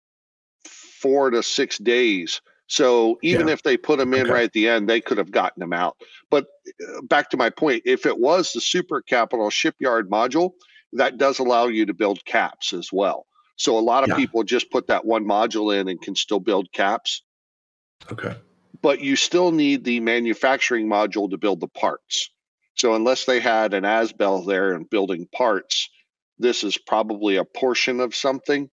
[1.06, 3.54] four to six days So even Yeah.
[3.54, 4.32] if they put them in Okay.
[4.34, 5.98] right at the end, they could have gotten them out.
[6.32, 6.48] But
[6.82, 10.54] uh, back to my point, if it was the super capital shipyard module,
[10.94, 13.28] that does allow you to build caps as well.
[13.58, 14.16] So a lot of Yeah.
[14.16, 17.22] people just put that one module in and can still build caps,
[18.12, 18.36] Okay.
[18.82, 22.32] but you still need the manufacturing module to build the parts.
[22.74, 25.88] So unless they had an Azbel there and building parts,
[26.40, 28.72] this is probably a portion of something.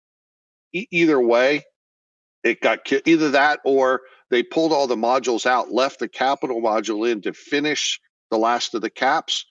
[0.72, 1.62] E- either way,
[2.44, 7.10] it got either that or they pulled all the modules out, left the capital module
[7.10, 8.00] in to finish
[8.30, 9.44] the last of the caps,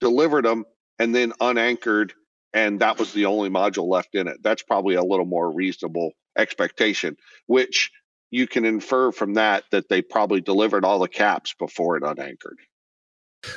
[0.00, 0.64] delivered them,
[0.98, 2.12] and then unanchored,
[2.52, 4.42] and that was the only module left in it.
[4.42, 7.90] That's probably a little more reasonable expectation, which
[8.30, 12.58] you can infer from that that they probably delivered all the caps before it unanchored.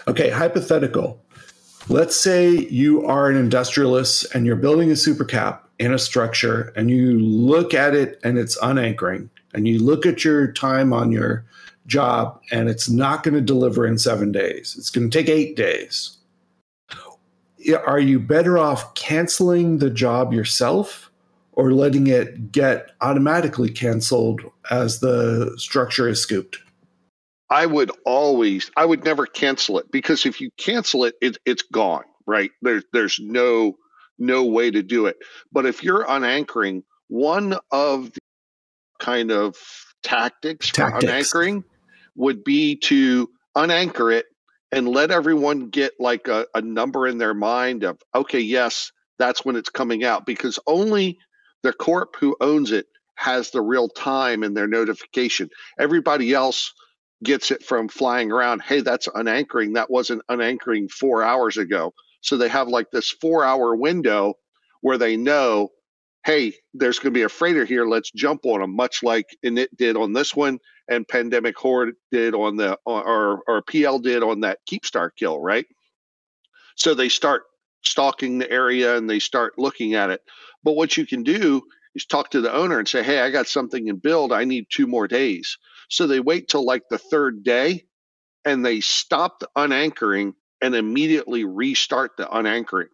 [0.07, 1.25] Okay, hypothetical.
[1.89, 6.91] Let's say you are an industrialist and you're building a supercap in a structure and
[6.91, 11.45] you look at it and it's unanchoring and you look at your time on your
[11.85, 14.75] job and it's not going to deliver in seven days.
[14.77, 16.17] It's going to take eight days.
[17.85, 21.09] Are you better off canceling the job yourself
[21.53, 26.57] or letting it get automatically canceled as the structure is scooped?
[27.49, 31.63] I would always, I would never cancel it because if you cancel it, it it's
[31.63, 32.51] gone, right?
[32.61, 33.77] There's there's no
[34.19, 35.17] no way to do it.
[35.51, 38.19] But if you're unanchoring, one of the
[38.99, 39.55] kind of
[40.03, 41.03] tactics, Tactics.
[41.31, 41.63] for unanchoring
[42.15, 44.25] would be to unanchor it
[44.71, 49.45] and let everyone get like a, a number in their mind of, okay, yes, that's
[49.45, 51.17] when it's coming out because only
[51.63, 55.49] the corp who owns it has the real time in their notification.
[55.79, 56.73] Everybody else
[57.23, 58.61] gets it from flying around.
[58.61, 59.75] Hey, that's unanchoring.
[59.75, 61.93] That wasn't unanchoring four hours ago.
[62.21, 64.35] So they have like this four hour window
[64.81, 65.69] where they know,
[66.25, 67.85] hey, there's going to be a freighter here.
[67.85, 72.33] Let's jump on them, much like Init did on this one and Pandemic Horde did
[72.33, 75.65] on the, or, or PL did on that Keepstar kill, right?
[76.75, 77.43] So they start
[77.83, 80.21] stalking the area and they start looking at it.
[80.63, 81.61] But what you can do
[81.95, 84.31] is talk to the owner and say, hey, I got something in build.
[84.31, 85.57] I need two more days.
[85.89, 87.85] So they wait till like the third day
[88.45, 92.89] and they stop the unanchoring and immediately restart the unanchoring.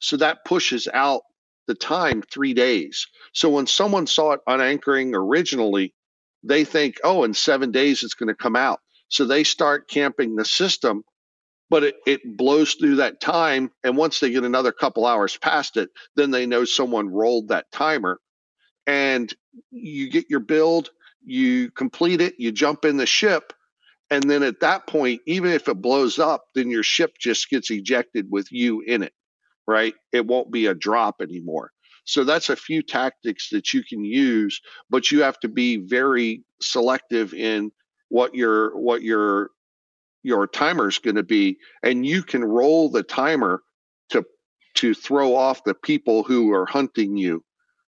[0.00, 1.22] So that pushes out
[1.66, 3.06] the time three days.
[3.32, 5.94] So when someone saw it unanchoring originally,
[6.42, 8.80] they think, oh, in seven days it's going to come out.
[9.08, 11.04] So they start camping the system,
[11.68, 13.70] but it, it blows through that time.
[13.84, 17.70] And once they get another couple hours past it, then they know someone rolled that
[17.72, 18.20] timer.
[18.86, 19.32] And
[19.70, 20.90] you get your build,
[21.24, 23.52] you complete it, you jump in the ship,
[24.10, 27.70] and then at that point, even if it blows up, then your ship just gets
[27.70, 29.12] ejected with you in it,
[29.66, 29.94] right?
[30.12, 31.70] It won't be a drop anymore.
[32.04, 36.42] So that's a few tactics that you can use, but you have to be very
[36.60, 37.70] selective in
[38.08, 39.50] what your what your
[40.22, 43.62] your timer is going to be, and you can roll the timer
[44.10, 44.24] to
[44.74, 47.44] to throw off the people who are hunting you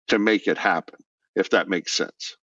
[0.07, 0.99] to make it happen,
[1.35, 2.37] if that makes sense.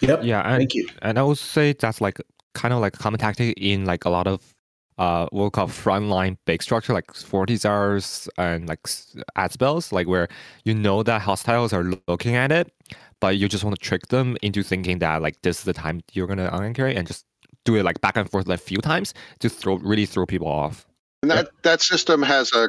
[0.00, 0.20] Yep.
[0.24, 0.88] Yeah, and Thank you.
[1.02, 2.18] and I would say that's like
[2.54, 4.54] kind of like a common tactic in like a lot of
[4.98, 10.28] uh what we call frontline big structure like Fortizars and like s- Azbels, like where
[10.64, 12.72] you know that hostiles are looking at it,
[13.20, 16.00] but you just want to trick them into thinking that like this is the time
[16.12, 17.24] you're gonna unanchor it and just
[17.64, 20.48] do it like back and forth like a few times to throw really throw people
[20.48, 20.86] off.
[21.22, 22.68] And that that system has a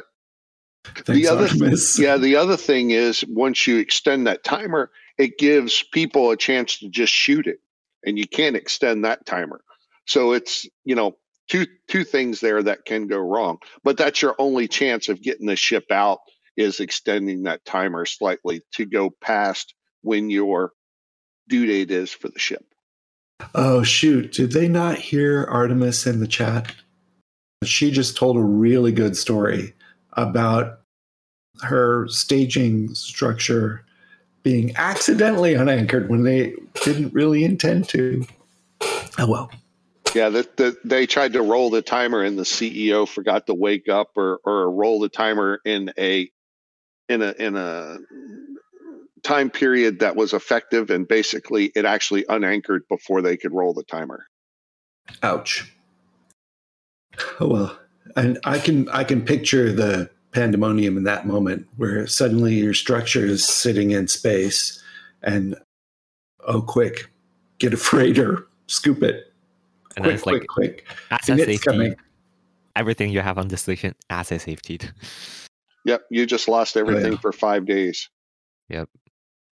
[0.84, 1.98] Thanks, the other Artemis.
[1.98, 6.78] yeah the other thing is once you extend that timer it gives people a chance
[6.78, 7.58] to just shoot it
[8.04, 9.62] and you can't extend that timer
[10.06, 11.16] so it's you know
[11.48, 15.46] two two things there that can go wrong but that's your only chance of getting
[15.46, 16.20] the ship out
[16.56, 20.72] is extending that timer slightly to go past when your
[21.48, 22.64] due date is for the ship
[23.54, 24.32] Oh, shoot.
[24.32, 26.74] Did they not hear Artemis in the chat?
[27.64, 29.74] She just told a really good story
[30.14, 30.80] about
[31.62, 33.84] her staging structure
[34.42, 38.24] being accidentally unanchored when they didn't really intend to.
[39.18, 39.50] Oh, well.
[40.14, 43.88] Yeah, that the, they tried to roll the timer and the CEO forgot to wake
[43.88, 46.30] up or or roll the timer in a
[47.08, 47.98] in a in a
[49.22, 53.84] time period that was effective and basically it actually unanchored before they could roll the
[53.84, 54.26] timer.
[55.22, 55.72] Ouch.
[57.40, 57.78] Oh well,
[58.16, 63.24] and I can I can picture the pandemonium in that moment where suddenly your structure
[63.24, 64.82] is sitting in space,
[65.22, 65.56] and
[66.46, 67.10] oh, quick,
[67.58, 69.32] get a freighter, scoop it,
[69.96, 70.96] And then quick, like quick, quick.
[71.10, 71.64] asset And it's safety.
[71.70, 71.94] coming.
[72.74, 74.80] Everything you have on the station, asset safety.
[75.84, 77.18] Yep, you just lost oh, everything yeah.
[77.18, 78.08] for 5 days.
[78.68, 78.88] Yep.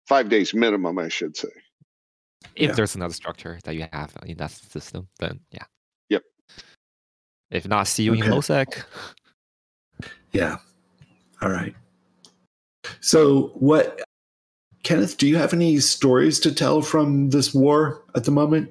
[0.08, 1.50] 5 days minimum, I should say.
[2.56, 2.72] If Yeah.
[2.76, 5.66] there's another structure that you have in that system, then yeah.
[6.10, 6.24] Yep.
[7.52, 8.26] If not, see you Okay.
[8.26, 8.86] in LoSec.
[10.34, 10.58] Yeah.
[11.42, 11.76] All right.
[13.00, 14.02] So, what,
[14.84, 18.70] Kenneth, do you have any stories to tell from this war at the moment?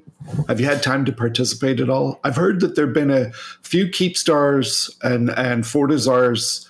[0.49, 2.21] Have you had time to participate at all?
[2.25, 6.69] I've heard that there have been a few Keepstars and, and Fortizars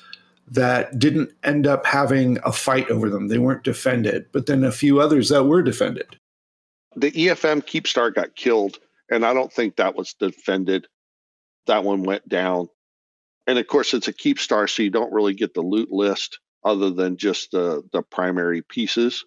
[0.49, 3.29] that didn't end up having a fight over them.
[3.29, 6.17] They weren't defended, but then a few others that were defended.
[6.95, 8.79] The EFM Keepstar got killed,
[9.11, 10.87] and I don't think that was defended.
[11.67, 12.69] That one went down.
[13.47, 16.91] And of course, it's a Keepstar, so you don't really get the loot list other
[16.91, 19.25] than just the, the primary pieces.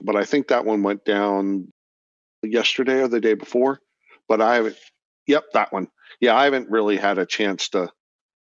[0.00, 1.68] But I think that one went down
[2.42, 3.80] yesterday or the day before.
[4.28, 4.76] But I haven't,
[5.26, 5.88] yep, that one.
[6.20, 7.90] Yeah, I haven't really had a chance to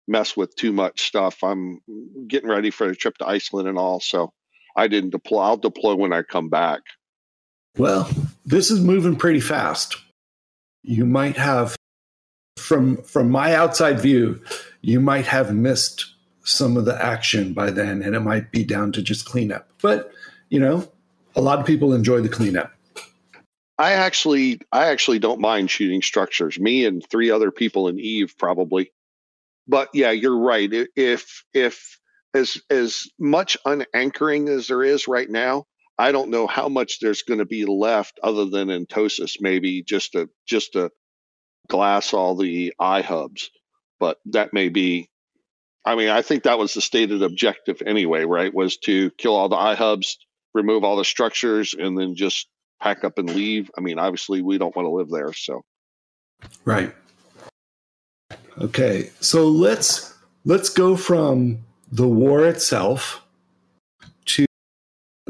[0.07, 1.45] mess with too much stuff.
[1.45, 1.81] I'm
[2.27, 4.01] getting ready for a trip to Iceland and all.
[4.01, 4.33] So
[4.75, 5.43] I didn't deploy.
[5.43, 6.81] I'll deploy when I come back.
[7.77, 8.11] Well,
[8.45, 9.97] this is moving pretty fast.
[10.83, 11.77] You might have
[12.59, 14.43] from from my outside view,
[14.81, 16.15] you might have missed
[16.45, 19.69] some of the action by then and it might be down to just cleanup.
[19.83, 20.11] But,
[20.49, 20.91] you know,
[21.37, 22.73] a lot of people enjoy the cleanup.
[23.79, 26.59] I actually, I actually don't mind shooting structures.
[26.59, 28.93] Me and three other people in Eve probably.
[29.69, 30.71] But yeah, you're right.
[30.97, 31.99] If if
[32.35, 35.67] as as much unanchoring as there is right now,
[35.99, 39.83] I don't know how much there's going to be left other than in Tosis, maybe
[39.83, 40.91] just to just to
[41.69, 43.49] glass all the iHubs.
[44.01, 45.09] But that may be.
[45.85, 48.53] I mean, I think that was the stated objective anyway, right?
[48.53, 50.17] Was to kill all the iHubs,
[50.55, 52.49] remove all the structures, and then just
[52.81, 53.71] pack up and leave.
[53.77, 55.33] I mean, obviously, we don't want to live there.
[55.33, 55.63] So,
[56.65, 56.95] Right.
[58.61, 59.11] Okay.
[59.21, 63.23] So let's let's go from the war itself
[64.27, 64.47] to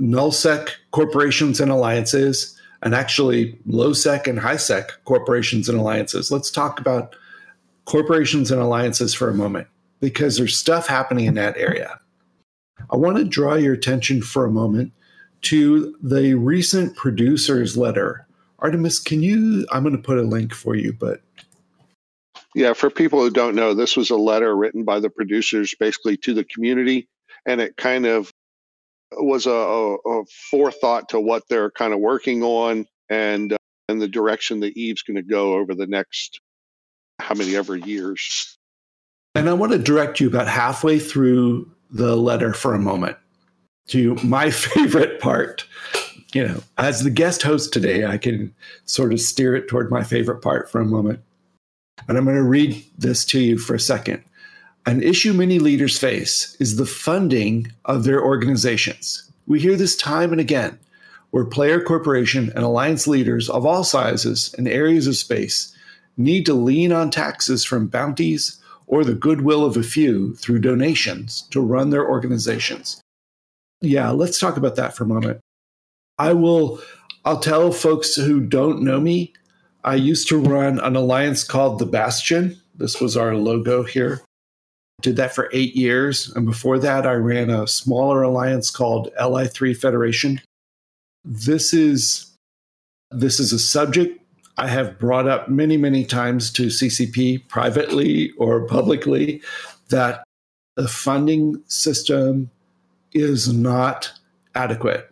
[0.00, 6.30] nullsec corporations and alliances and actually lowsec and highsec corporations and alliances.
[6.30, 7.14] Let's talk about
[7.88, 9.66] corporations and alliances for a moment
[9.98, 11.98] because there's stuff happening in that area.
[12.92, 14.92] I want to draw your attention for a moment
[15.42, 18.26] to the recent producers letter.
[18.58, 21.22] Artemis, can you I'm going to put a link for you, but
[22.54, 26.18] yeah, for people who don't know, this was a letter written by the producers basically
[26.18, 27.08] to the community,
[27.46, 28.30] and it kind of
[29.12, 33.56] was a, a, forethought to what they're kind of working on and uh,
[33.88, 36.40] and the direction that Eve's going to go over the next
[37.18, 38.56] how many ever years.
[39.34, 43.16] And I want to direct you about halfway through the letter for a moment
[43.88, 45.64] to my favorite part.
[46.34, 48.54] You know, as the guest host today, I can
[48.84, 51.20] sort of steer it toward my favorite part for a moment.
[52.06, 54.22] And I'm going to read this to you for a second.
[54.86, 59.30] An issue many leaders face is the funding of their organizations.
[59.46, 60.78] We hear this time and again,
[61.30, 65.74] where player corporation and alliance leaders of all sizes and areas of space
[66.18, 71.42] need to lean on taxes from bounties or the goodwill of a few through donations
[71.50, 73.00] to run their organizations.
[73.80, 75.40] Yeah, let's talk about that for a moment.
[76.18, 76.80] I will
[77.24, 79.32] I'll tell folks who don't know me,
[79.84, 82.60] I used to run an alliance called the Bastion.
[82.74, 84.22] This was our logo here.
[85.02, 89.76] Did that for 8 years and before that I ran a smaller alliance called LI3
[89.76, 90.40] Federation.
[91.24, 92.34] This is
[93.10, 94.20] this is a subject
[94.58, 99.40] I have brought up many, many times to CCP privately or publicly
[99.88, 100.24] that
[100.74, 102.50] the funding system
[103.12, 104.12] is not
[104.56, 105.10] adequate.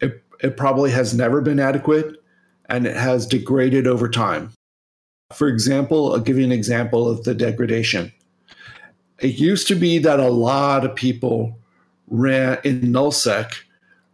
[0.00, 2.16] It, it probably has never been adequate
[2.68, 4.50] and it has degraded over time.
[5.32, 8.12] For example, I'll give you an example of the degradation.
[9.20, 11.56] It used to be that a lot of people
[12.08, 13.52] ran in nullsec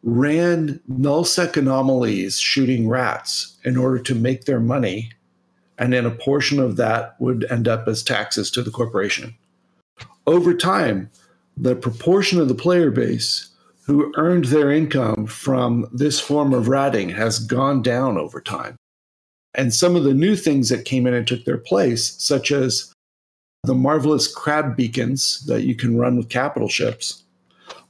[0.08, 5.10] ran nullsec anomalies shooting rats in order to make their money
[5.76, 9.34] and then a portion of that would end up as taxes to the corporation.
[10.26, 11.10] Over time
[11.56, 13.50] the proportion of the player base
[13.82, 18.76] who earned their income from this form of ratting has gone down over time.
[19.54, 22.92] And some of the new things that came in and took their place such as
[23.64, 27.24] the marvelous crab beacons that you can run with capital ships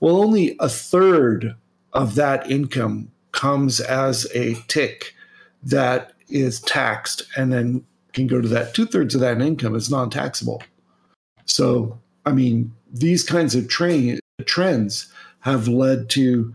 [0.00, 1.54] well only a third
[1.92, 5.14] of that income comes as a tick
[5.62, 9.90] that is taxed and then can go to that two thirds of that income is
[9.90, 10.62] non taxable.
[11.44, 16.52] So, I mean, these kinds of tra- trends have led to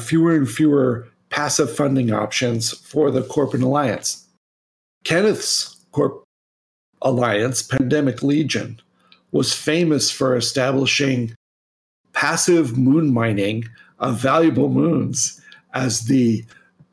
[0.00, 4.26] fewer and fewer passive funding options for the corporate alliance.
[5.04, 6.22] Kenneth's corp
[7.02, 8.80] alliance, Pandemic Legion,
[9.32, 11.34] was famous for establishing
[12.12, 13.64] passive moon mining
[14.04, 15.40] of valuable moons
[15.72, 16.44] as the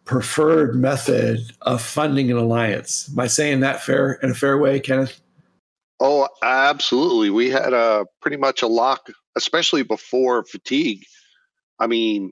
[0.06, 3.10] preferred method of funding an alliance.
[3.12, 5.20] Am I saying that fair in a fair way, Kenneth?
[6.00, 7.30] Oh, absolutely.
[7.30, 11.04] We had a pretty much a lock, especially before fatigue.
[11.80, 12.32] I mean,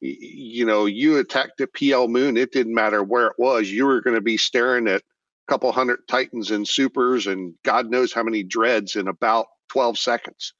[0.00, 3.70] you know, you attacked a PL Moon, it didn't matter where it was.
[3.70, 7.90] You were going to be staring at a couple hundred Titans and supers and God
[7.90, 10.52] knows how many dreads in about 12 seconds.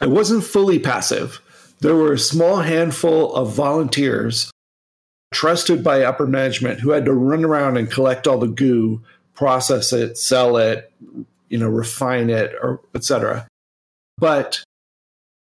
[0.00, 1.40] It wasn't fully passive.
[1.80, 4.50] There were a small handful of volunteers
[5.32, 9.02] trusted by upper management who had to run around and collect all the goo,
[9.34, 10.92] process it, sell it,
[11.48, 13.46] you know, refine it, or etc.
[14.18, 14.62] But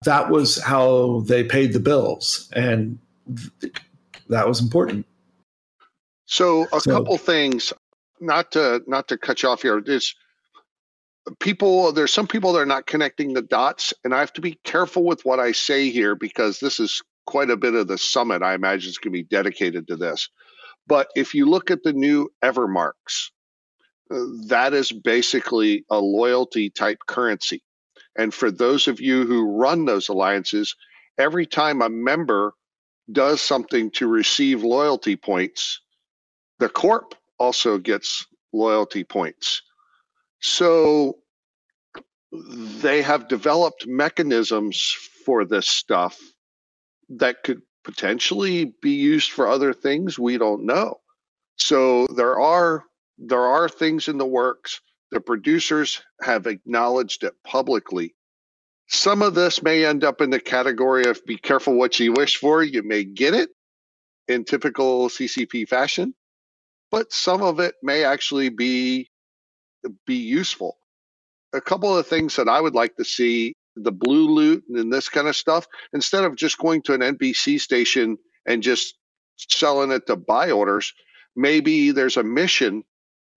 [0.05, 2.99] that was how they paid the bills, and
[4.29, 5.05] that was important.
[6.25, 7.73] So, a so, couple things,
[8.19, 9.79] not to not to cut you off here.
[9.79, 10.13] Is
[11.39, 14.59] people there's some people that are not connecting the dots, and I have to be
[14.63, 18.41] careful with what I say here because this is quite a bit of the summit.
[18.41, 20.29] I imagine is going to be dedicated to this.
[20.87, 23.31] But if you look at the new Evermarks,
[24.09, 27.61] uh, that is basically a loyalty type currency.
[28.17, 30.75] And for those of you who run those alliances,
[31.17, 32.53] every time a member
[33.11, 35.81] does something to receive loyalty points,
[36.59, 39.61] the corp also gets loyalty points.
[40.39, 41.19] So
[42.41, 46.19] they have developed mechanisms for this stuff
[47.09, 50.99] that could potentially be used for other things we don't know.
[51.57, 52.83] So there are
[53.17, 54.79] there are things in the works
[55.11, 58.13] the producers have acknowledged it publicly.
[58.87, 62.37] Some of this may end up in the category of be careful what you wish
[62.37, 62.63] for.
[62.63, 63.49] You may get it
[64.27, 66.13] in typical CCP fashion,
[66.91, 69.09] but some of it may actually be
[70.05, 70.77] be useful.
[71.53, 75.09] A couple of things that I would like to see the blue loot and this
[75.09, 78.95] kind of stuff, instead of just going to an NPC station and just
[79.37, 80.93] selling it to buy orders,
[81.35, 82.83] maybe there's a mission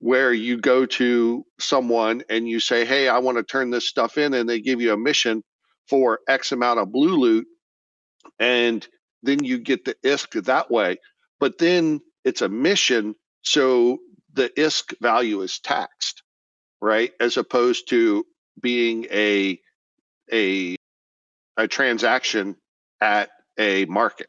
[0.01, 4.19] where you go to someone and you say, Hey, I want to turn this stuff
[4.19, 5.43] in, and they give you a mission
[5.89, 7.47] for X amount of blue loot.
[8.39, 8.87] And
[9.23, 10.99] then you get the ISK that way.
[11.39, 13.15] But then it's a mission.
[13.43, 13.99] So
[14.33, 16.23] the ISK value is taxed,
[16.81, 17.13] right?
[17.21, 18.25] As opposed to
[18.61, 19.61] being a
[20.33, 20.77] a
[21.57, 22.57] a transaction
[23.01, 24.29] at a market,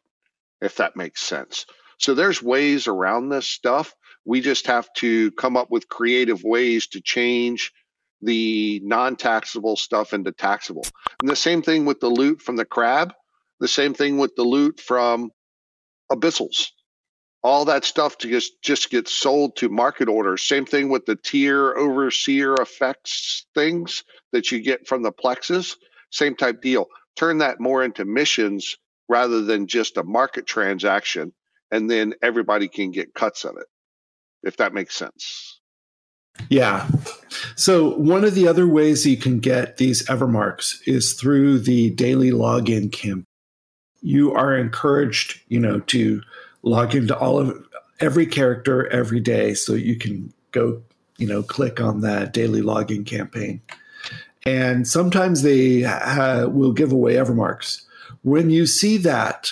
[0.61, 1.65] if that makes sense.
[1.97, 3.93] So there's ways around this stuff.
[4.25, 7.71] We just have to come up with creative ways to change
[8.21, 10.85] the non-taxable stuff into taxable.
[11.21, 13.13] And the same thing with the loot from the crab,
[13.59, 15.31] the same thing with the loot from
[16.11, 16.67] abyssals.
[17.43, 20.43] All that stuff to just just get sold to market orders.
[20.43, 25.75] Same thing with the tier overseer effects things that you get from the plexus.
[26.11, 26.87] Same type deal.
[27.15, 28.77] Turn that more into missions
[29.09, 31.33] rather than just a market transaction,
[31.71, 33.65] and then everybody can get cuts of it
[34.43, 35.59] if that makes sense.
[36.49, 36.87] Yeah.
[37.55, 42.31] So one of the other ways you can get these Evermarks is through the daily
[42.31, 43.25] login camp.
[44.01, 46.21] You are encouraged, you know, to
[46.63, 47.65] log into all of
[47.99, 50.81] every character every day so you can go,
[51.17, 53.61] you know, click on that daily login campaign.
[54.43, 55.83] And sometimes they
[56.47, 57.83] will give away Evermarks.
[58.23, 59.51] When you see that,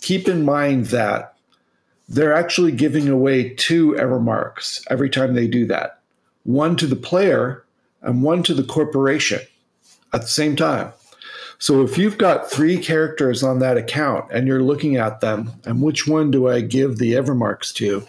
[0.00, 1.34] keep in mind that
[2.08, 6.00] they're actually giving away two Evermarks every time they do that
[6.44, 7.64] one to the player
[8.02, 9.40] and one to the corporation
[10.12, 10.92] at the same time.
[11.60, 15.82] So if you've got three characters on that account and you're looking at them, and
[15.82, 18.06] which one do I give the Evermarks to?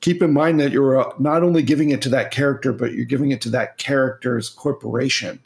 [0.00, 3.04] Keep in mind that you're uh, not only giving it to that character, but you're
[3.04, 5.40] giving it to that character's corporation.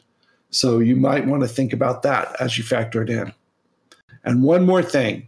[0.51, 3.33] So you might want to think about that as you factor it in.
[4.23, 5.27] And one more thing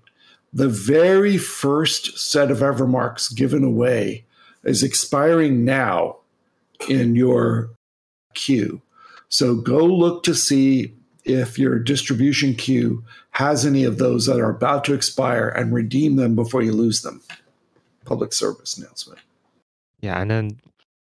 [0.54, 4.24] the very first set of Evermarks given away
[4.64, 6.18] is expiring now
[6.88, 7.72] in your
[8.36, 8.82] queue.
[9.30, 10.94] So go look to see
[11.28, 16.16] if your distribution queue has any of those that are about to expire and redeem
[16.16, 17.22] them before you lose them.
[18.06, 19.20] Public service announcement.
[20.02, 20.60] Yeah, and then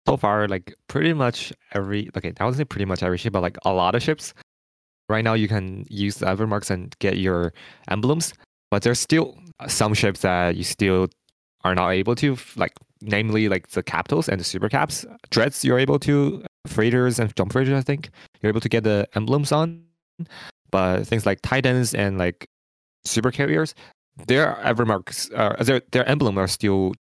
[0.07, 3.59] so far, like pretty much every okay, would say pretty much every ship, but like
[3.64, 4.35] a lot of ships.
[5.09, 7.53] Right now, you can use the Evermarks and get your
[7.89, 8.33] emblems,
[8.70, 11.09] but there's still some ships that you still
[11.64, 15.05] are not able to, like namely like the capitals and the super caps.
[15.31, 18.11] Dreads you're able to, freighters and jump freighters, I think
[18.41, 19.85] you're able to get the emblems on.
[20.70, 22.49] But things like titans and like
[23.05, 23.75] super carriers,
[24.27, 26.95] their evermarks, uh, their their emblem are still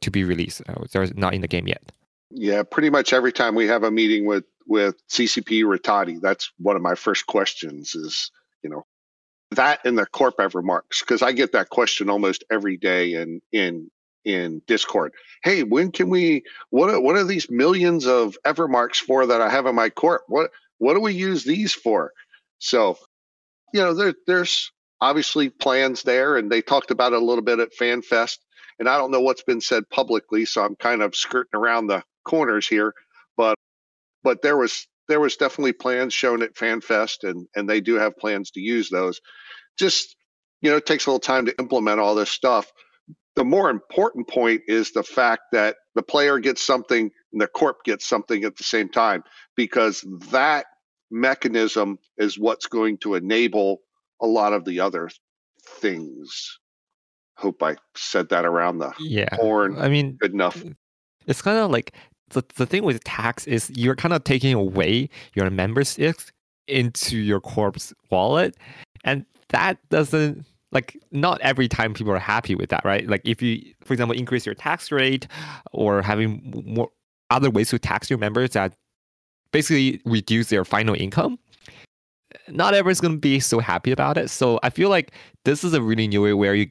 [0.00, 0.62] to be released.
[0.68, 1.82] Uh, they're not in the game yet.
[2.30, 6.76] Yeah, pretty much every time we have a meeting with with CCP Rattati, that's one
[6.76, 7.94] of my first questions.
[7.94, 8.30] Is
[8.62, 8.84] you know
[9.52, 13.90] that and the corp Evermarks because I get that question almost every day in in
[14.24, 15.12] in Discord.
[15.42, 16.42] Hey, when can we?
[16.70, 20.22] What are, what are these millions of Evermarks for that I have in my corp?
[20.28, 22.12] What what do we use these for?
[22.58, 22.98] So,
[23.72, 27.60] you know, there, there's obviously plans there, and they talked about it a little bit
[27.60, 28.38] at FanFest.
[28.78, 32.02] And I don't know what's been said publicly, so I'm kind of skirting around the
[32.24, 32.92] corners here.
[33.36, 33.56] But
[34.22, 38.16] but there was there was definitely plans shown at FanFest, and and they do have
[38.16, 39.20] plans to use those.
[39.78, 40.16] Just
[40.60, 42.70] you know, it takes a little time to implement all this stuff.
[43.36, 47.78] The more important point is the fact that the player gets something and the corp
[47.84, 49.22] gets something at the same time,
[49.56, 50.66] because that
[51.10, 53.80] mechanism is what's going to enable
[54.20, 55.10] a lot of the other
[55.64, 56.58] things.
[57.36, 59.34] Hope I said that around the yeah.
[59.36, 59.78] horn.
[59.78, 60.62] I mean, good enough.
[61.26, 61.94] It's kind of like
[62.30, 66.16] the, the thing with tax is you're kind of taking away your membership
[66.66, 68.56] into your corp's wallet.
[69.04, 73.08] And that doesn't like not every time people are happy with that, right?
[73.08, 75.26] Like if you, for example, increase your tax rate
[75.72, 76.90] or having more
[77.30, 78.74] other ways to tax your members that
[79.52, 81.38] basically reduce their final income,
[82.48, 84.30] not everyone's gonna be so happy about it.
[84.30, 85.12] So I feel like
[85.44, 86.68] this is a really new way where you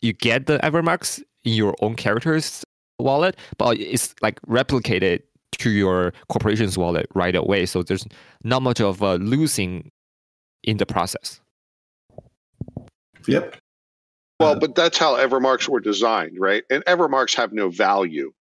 [0.00, 2.64] you get the Evermarks in your own character's
[2.98, 5.22] wallet, but it's like replicated
[5.58, 7.66] to your corporation's wallet right away.
[7.66, 8.06] So there's
[8.44, 9.90] not much of a losing
[10.62, 11.40] in the process.
[13.26, 13.56] Yep.
[14.40, 16.62] Well, but that's how Evermarks were designed, right?
[16.70, 18.32] And Evermarks have no value.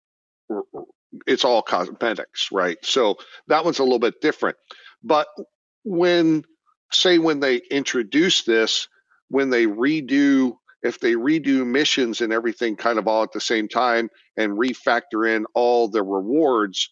[1.26, 2.78] It's all cosmetics, right?
[2.82, 3.16] So
[3.48, 4.56] that one's a little bit different.
[5.02, 5.28] But
[5.84, 6.44] when,
[6.92, 8.88] say, when they introduce this,
[9.28, 13.68] when they redo, if they redo missions and everything kind of all at the same
[13.68, 16.90] time and refactor in all the rewards,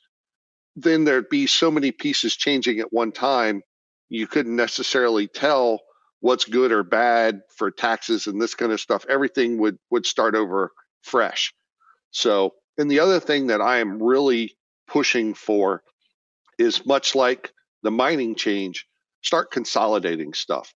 [0.76, 3.62] then there'd be so many pieces changing at one time,
[4.08, 5.80] you couldn't necessarily tell
[6.24, 10.34] what's good or bad for taxes and this kind of stuff everything would would start
[10.34, 10.70] over
[11.02, 11.52] fresh
[12.12, 14.56] so and the other thing that i am really
[14.86, 15.82] pushing for
[16.58, 17.52] is much like
[17.82, 18.86] the mining change
[19.22, 20.72] start consolidating stuff.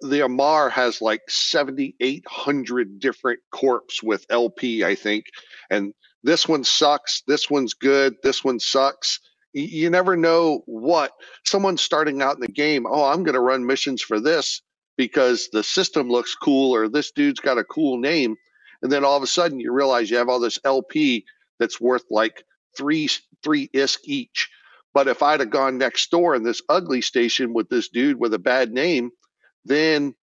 [0.00, 5.26] The Amarr has like 7800 different corps with lp i think
[5.70, 9.20] and this one sucks this one's good this one sucks.
[9.54, 11.12] You never know what.
[11.44, 14.60] Someone's starting out in the game oh i'm going to run missions for this
[14.96, 18.36] because the system looks cool or this dude's got a cool name
[18.82, 21.24] and then all of a sudden you realize you have all this lp
[21.58, 22.44] that's worth like
[22.76, 23.08] three
[23.42, 24.50] three isk each
[24.94, 28.34] but if i'd have gone next door in this ugly station with this dude with
[28.34, 29.10] a bad name
[29.64, 30.14] then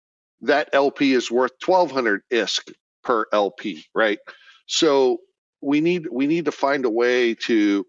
[0.40, 4.18] that lp is worth 1200 isk per lp right
[4.66, 5.18] so
[5.60, 7.84] we need we need to find a way to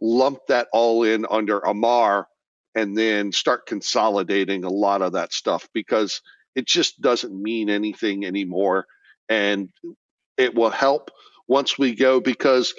[0.00, 2.26] lump that all in under Amarr
[2.74, 6.20] and then start consolidating a lot of that stuff because
[6.54, 8.86] it just doesn't mean anything anymore.
[9.28, 9.70] And
[10.36, 11.10] it will help
[11.48, 12.74] once we go because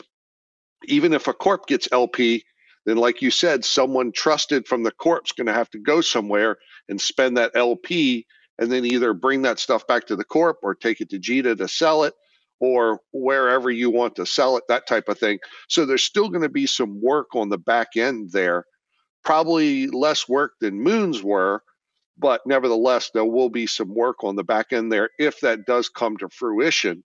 [0.86, 2.44] even if a corp gets LP,
[2.86, 6.58] then like you said, someone trusted from the corp's going to have to go somewhere
[6.90, 8.26] and spend that LP
[8.60, 11.58] and then either bring that stuff back to the corp or take it to JITA
[11.58, 12.14] to sell it
[12.60, 15.40] or wherever you want to sell it, that type of thing.
[15.68, 18.66] So there's still going to be some work on the back end there
[19.26, 21.62] probably less work than moons were
[22.18, 25.90] but nevertheless there will be some work on the back end there if that does
[25.90, 27.04] come to fruition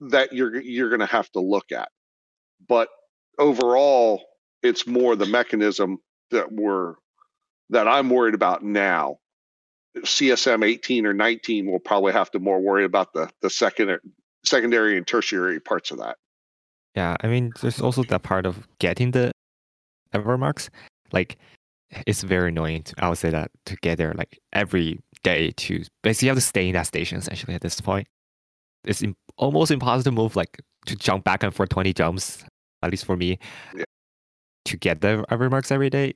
[0.00, 1.88] that you're you're going to have to look at
[2.68, 2.88] but
[3.38, 4.22] overall
[4.62, 5.98] it's more the mechanism
[6.30, 6.94] that we're
[7.70, 9.18] that I'm worried about now
[9.98, 13.98] CSM 18 or 19 will probably have to more worry about the the second
[14.44, 16.16] secondary and tertiary parts of that
[16.94, 19.32] yeah i mean there's also that part of getting the
[20.14, 20.70] evermarks
[21.12, 21.36] like
[22.06, 22.82] it's very annoying.
[22.82, 26.38] To, I would say that to get there like every day to basically you have
[26.38, 28.06] to stay in that station essentially at this point.
[28.88, 32.44] It's in, almost impossible to move like to jump back and forth twenty jumps.
[32.82, 33.38] At least for me,
[33.74, 33.84] yeah.
[34.66, 36.14] to get the Evermarks every day,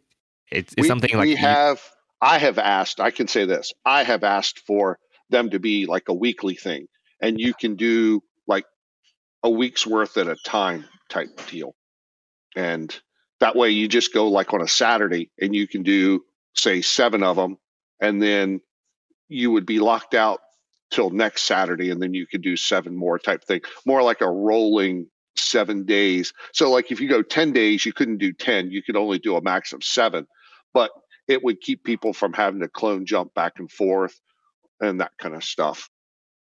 [0.50, 1.80] it's, it's we, something like we have.
[2.20, 3.00] I have asked.
[3.00, 3.72] I can say this.
[3.84, 4.98] I have asked for
[5.30, 6.86] them to be like a weekly thing,
[7.20, 8.64] and you can do like
[9.42, 11.74] a week's worth at a time type deal.
[12.54, 12.94] And
[13.40, 17.22] that way you just go like on a Saturday and you can do, say, seven
[17.22, 17.58] of them.
[18.00, 18.60] And then
[19.28, 20.40] you would be locked out
[20.92, 21.90] till next Saturday.
[21.90, 26.32] And then you could do seven more type thing, more like a rolling seven days.
[26.52, 29.36] So, like if you go 10 days, you couldn't do 10, you could only do
[29.36, 30.26] a max of seven.
[30.74, 30.90] But
[31.28, 34.18] it would keep people from having to clone jump back and forth
[34.80, 35.88] and that kind of stuff.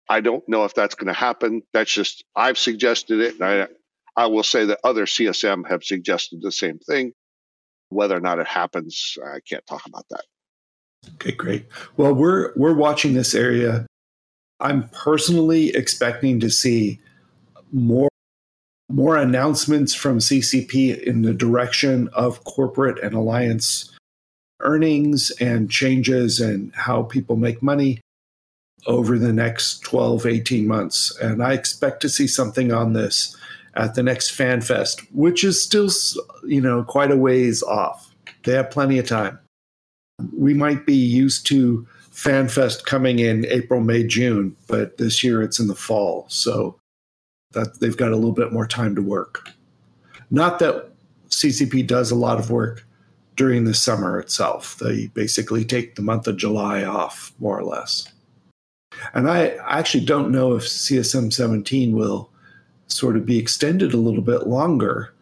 [0.10, 1.62] I don't know if that's going to happen.
[1.74, 3.68] That's just I've suggested it, and I
[4.16, 7.14] I will say that other CSM have suggested the same thing.
[7.90, 10.24] Whether or not it happens, I can't talk about that.
[11.16, 11.68] Okay, great.
[11.98, 13.86] Well, we're we're watching this area.
[14.60, 17.00] I'm personally expecting to see
[17.72, 18.10] more
[18.90, 23.90] more announcements from CCP in the direction of corporate and alliance
[24.60, 28.00] earnings and changes and how people make money
[28.86, 31.18] over the next 12, 18 months.
[31.20, 33.36] And I expect to see something on this
[33.76, 35.90] at the next FanFest, which is still,
[36.46, 38.14] you know, quite a ways off.
[38.44, 39.40] They have plenty of time.
[40.38, 45.60] We might be used to FanFest coming in April, May, June, but this year it's
[45.60, 46.26] in the fall.
[46.30, 46.80] So
[47.54, 49.50] that they've got a little bit more time to work.
[50.30, 50.92] Not that
[51.30, 52.86] CCP does a lot of work
[53.36, 54.78] during the summer itself.
[54.78, 58.08] They basically take the month of July off, more or less.
[59.14, 62.30] And I actually don't know if CSM 17 will
[62.88, 65.14] sort of be extended a little bit longer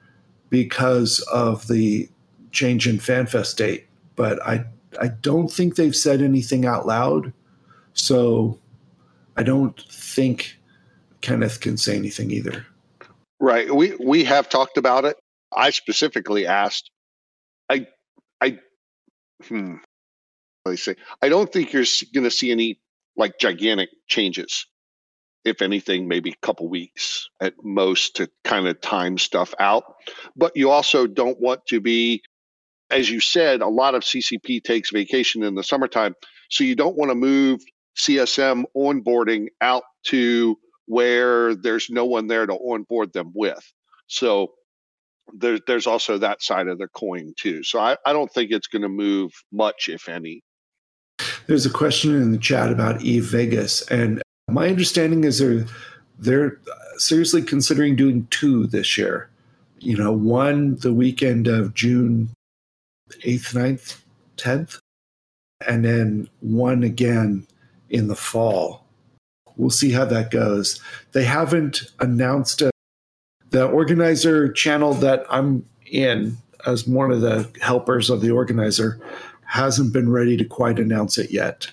[0.50, 2.10] because of the
[2.52, 3.88] change in FanFest date.
[4.16, 4.66] But I,
[5.00, 7.34] I don't think they've said anything out loud.
[7.94, 8.60] So
[9.38, 10.58] I don't think
[11.22, 12.66] Kenneth can say anything either.
[13.40, 13.74] Right.
[13.74, 15.18] We we have talked about it.
[15.56, 16.92] I specifically asked.
[17.70, 17.88] I
[18.40, 18.60] I
[19.48, 19.76] hmm.
[20.66, 20.96] Let me say.
[21.22, 22.80] I don't think you're going to see any
[23.18, 24.66] like gigantic changes.
[25.44, 29.96] If anything, maybe a couple weeks at most to kind of time stuff out.
[30.36, 32.22] But you also don't want to be,
[32.92, 36.16] as you said, a lot of CCP takes vacation in the summertime.
[36.50, 37.62] So you don't want to move
[37.98, 43.64] CSM onboarding out to where there's no one there to onboard them with.
[44.08, 44.52] So
[45.34, 47.64] there, there's also that side of the coin too.
[47.64, 50.44] So I, I don't think it's going to move much, if any.
[51.48, 55.66] There's a question in the chat about Eve Vegas, and my understanding is they're
[56.18, 59.30] they're uh, seriously considering doing two this year.
[59.80, 62.30] You know, one the weekend of June
[63.24, 64.02] eighth, 9th,
[64.38, 64.80] tenth,
[65.68, 67.48] and then one again
[67.90, 68.82] in the fall
[69.62, 70.80] we'll see how that goes.
[71.12, 72.72] They haven't announced a,
[73.52, 79.00] the organizer channel that I'm in as one of the helpers of the organizer
[79.46, 81.70] hasn't been ready to quite announce it yet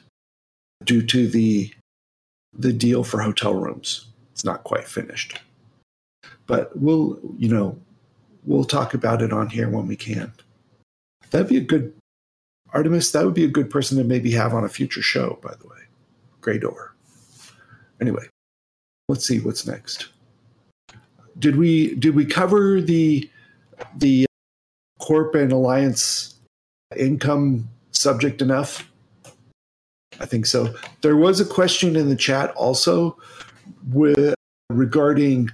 [0.84, 1.72] due to the
[2.52, 4.06] the deal for hotel rooms.
[4.32, 5.38] It's not quite finished.
[6.46, 7.78] But we'll, you know,
[8.44, 10.32] we'll talk about it on here when we can.
[11.30, 11.92] That'd be a good
[12.72, 15.54] Artemis, that would be a good person to maybe have on a future show, by
[15.60, 15.76] the way.
[16.40, 16.94] Great door.
[18.00, 18.26] Anyway,
[19.08, 20.08] let's see what's next.
[21.38, 23.28] Did we did we cover the
[23.96, 24.26] the
[24.98, 26.34] corp and alliance
[26.96, 28.90] income subject enough?
[30.20, 30.74] I think so.
[31.02, 33.16] There was a question in the chat also
[33.92, 34.34] with
[34.68, 35.50] regarding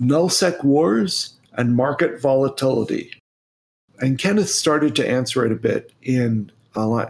[0.00, 3.12] nullsec wars and market volatility.
[4.00, 6.52] And Kenneth started to answer it a bit in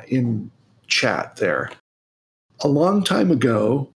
[0.08, 0.50] in
[0.86, 1.70] chat there.
[2.60, 3.90] A long time ago,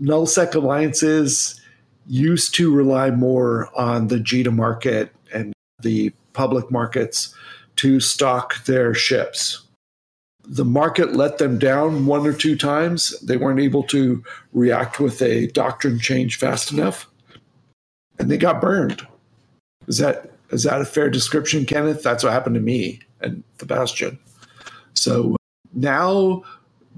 [0.00, 1.60] nullsec alliances
[2.06, 7.34] used to rely more on the JITA market and the public markets
[7.76, 9.62] to stock their ships.
[10.44, 13.18] The market let them down one or two times.
[13.20, 17.08] They weren't able to react with a doctrine change fast enough,
[18.18, 19.06] and they got burned.
[19.86, 22.02] Is that is that a fair description, Kenneth?
[22.02, 24.18] That's what happened to me and the Bastion.
[24.94, 25.36] So uh,
[25.72, 26.42] now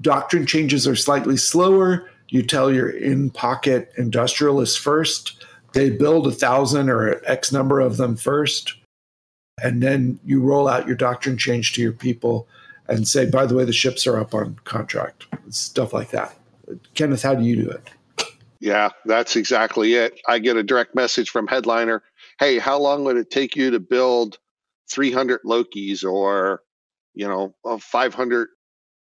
[0.01, 5.45] doctrine changes are slightly slower you tell your in pocket industrialists first.
[5.73, 8.73] They build a thousand or X number of them first.
[9.61, 12.47] And then you roll out your doctrine change to your people
[12.87, 15.27] and say, by the way, the ships are up on contract.
[15.49, 16.35] Stuff like that.
[16.95, 17.87] Kenneth, how do you do it?
[18.59, 20.19] Yeah, that's exactly it.
[20.27, 22.01] I get a direct message from Headliner
[22.39, 24.37] Hey, how long would it take you to build
[24.91, 26.61] 300 Lokis or,
[27.13, 28.49] you know, 500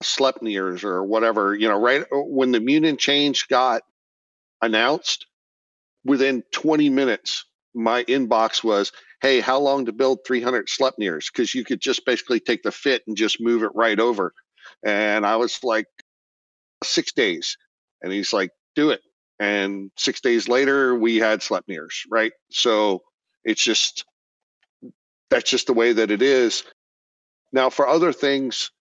[0.03, 3.83] Sleipnirs or whatever, you know, right uh, when the mutant change got
[4.61, 5.25] announced,
[6.05, 11.31] within 20 minutes, my inbox was, hey, how long to build 300 Sleipnirs?
[11.31, 14.33] Because you could just basically take the fit and just move it right over.
[14.85, 15.87] And I was like,
[16.83, 17.57] six days.
[18.01, 19.01] And he's like, do it.
[19.39, 22.31] And six days later, we had Sleipnirs, right?
[22.51, 23.03] So
[23.43, 24.05] it's just,
[25.29, 26.63] that's just the way that it is.
[27.51, 28.71] Now, for other things,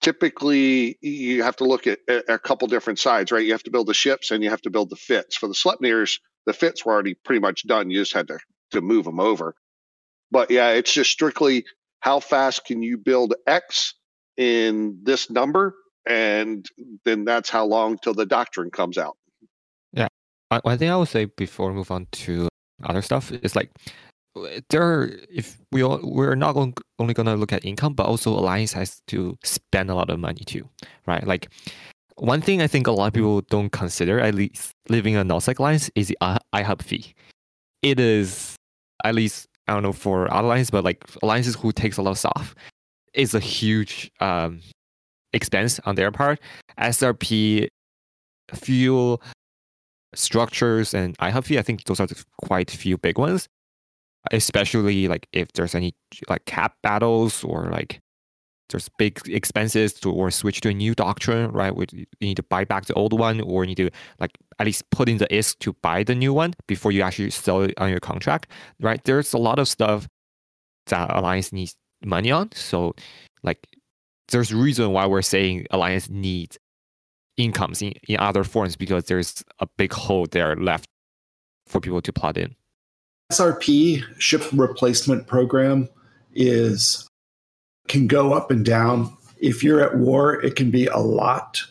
[0.00, 3.44] typically you have to look at, a couple different sides, right?
[3.44, 5.36] You have to build the ships and you have to build the fits.
[5.36, 7.90] For the Sleipnirs, the fits were already pretty much done.
[7.90, 8.38] You just had to,
[8.72, 9.54] to move them over.
[10.30, 11.64] But yeah, it's just strictly
[12.00, 13.94] how fast can you build X
[14.36, 15.74] in this number?
[16.06, 16.64] And
[17.04, 19.16] then that's how long till the doctrine comes out.
[19.92, 20.08] Yeah.
[20.50, 22.48] I think I would say before we move on to
[22.84, 23.70] other stuff is like
[24.70, 28.30] there are, if we all, we're not only going to look at income, but also
[28.30, 30.68] Alliance has to spend a lot of money too,
[31.06, 31.26] right?
[31.26, 31.50] Like
[32.16, 35.58] one thing I think a lot of people don't consider, at least living a nullsec
[35.58, 36.18] alliance, is the
[36.54, 37.14] iHub fee.
[37.82, 38.56] it is
[39.04, 42.18] at least I don't know for alliances, but like alliances who takes a lot of
[42.18, 42.54] stuff,
[43.14, 44.60] is a huge um,
[45.32, 46.40] expense on their part.
[46.78, 47.68] SRP,
[48.54, 49.22] fuel,
[50.18, 52.08] structures, and IHUB I think those are
[52.44, 53.48] quite few big ones.
[54.32, 55.94] Especially like if there's any
[56.28, 58.00] like cap battles or like
[58.68, 61.74] there's big expenses to or switch to a new doctrine, right?
[61.74, 63.90] Where you need to buy back the old one, or you need to
[64.20, 67.30] like at least put in the ISK to buy the new one before you actually
[67.30, 68.50] sell it on your contract,
[68.80, 69.02] right?
[69.04, 70.06] There's a lot of stuff
[70.86, 72.52] that Alliance needs money on.
[72.52, 72.94] So,
[73.42, 73.66] like,
[74.28, 76.58] there's reason why we're saying Alliance needs
[77.38, 80.86] incomes in, in other forms because there's a big hole there left
[81.66, 82.54] for people to plug in.
[83.32, 85.88] SRP ship replacement program
[86.34, 87.06] is
[87.86, 89.16] can go up and down.
[89.38, 91.62] If you're at war, it can be a lot.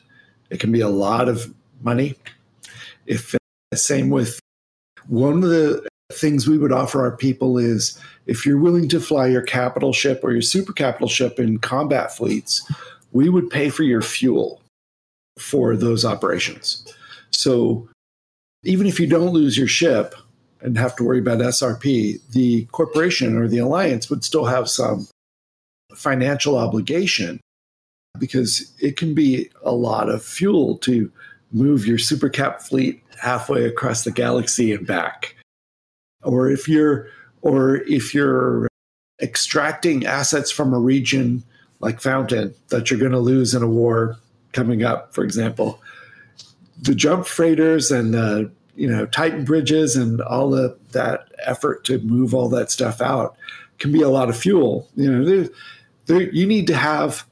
[0.50, 2.16] It can be a lot of money.
[3.06, 3.36] If
[3.74, 4.40] same with
[5.08, 9.28] one of the things we would offer our people is if you're willing to fly
[9.28, 12.70] your capital ship or your super capital ship in combat fleets,
[13.12, 14.62] we would pay for your fuel
[15.38, 16.88] for those operations.
[17.32, 17.88] So
[18.64, 20.16] even if you don't lose your ship
[20.62, 25.08] and have to worry about SRP, the corporation or the alliance would still have some
[25.96, 27.40] financial obligation
[28.20, 31.12] because it can be a lot of fuel to
[31.52, 35.36] move your supercap fleet halfway across the galaxy and back
[36.24, 37.08] or if you're
[37.42, 38.68] or if you're
[39.22, 41.44] extracting assets from a region
[41.80, 44.18] like fountain that you're going to lose in a war
[44.58, 45.80] coming up for example
[46.82, 52.00] the jump freighters and the you know titan bridges and all the, that effort to
[52.00, 53.38] move all that stuff out
[53.80, 54.88] can be a lot of fuel.
[54.96, 55.48] You know
[56.06, 57.26] there, you need to have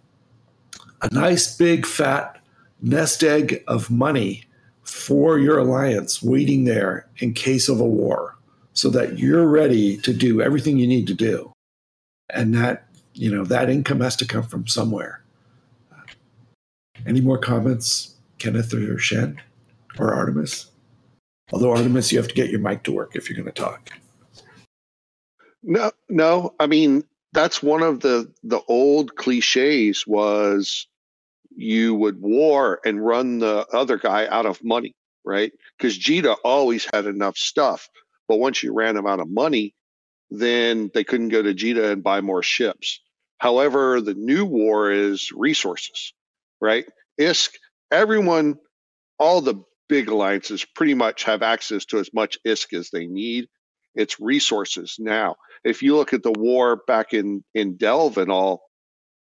[1.01, 2.39] a nice big fat
[2.81, 4.43] nest egg of money
[4.83, 8.37] for your alliance waiting there in case of a war
[8.73, 11.51] so that you're ready to do everything you need to do.
[12.29, 15.23] And that you know that income has to come from somewhere
[17.05, 19.41] any more comments kenneth or shen
[19.99, 20.71] or artemis
[21.51, 23.91] although artemis you have to get your mic to work if you're going to talk
[25.63, 27.03] no no i mean
[27.35, 30.87] that's one of the the old cliches was
[31.55, 34.93] you would war and run the other guy out of money,
[35.23, 35.51] right?
[35.77, 37.89] Because JITA always had enough stuff,
[38.27, 39.73] but once you ran them out of money,
[40.29, 42.99] then they couldn't go to JITA and buy more ships.
[43.37, 46.13] However, the new war is resources,
[46.65, 46.85] right?
[47.19, 47.51] ISK,
[47.91, 48.55] everyone,
[49.19, 53.47] all the big alliances pretty much have access to as much ISK as they need.
[53.93, 55.35] It's resources now
[55.65, 58.61] if you look at the war back in in Delve and all,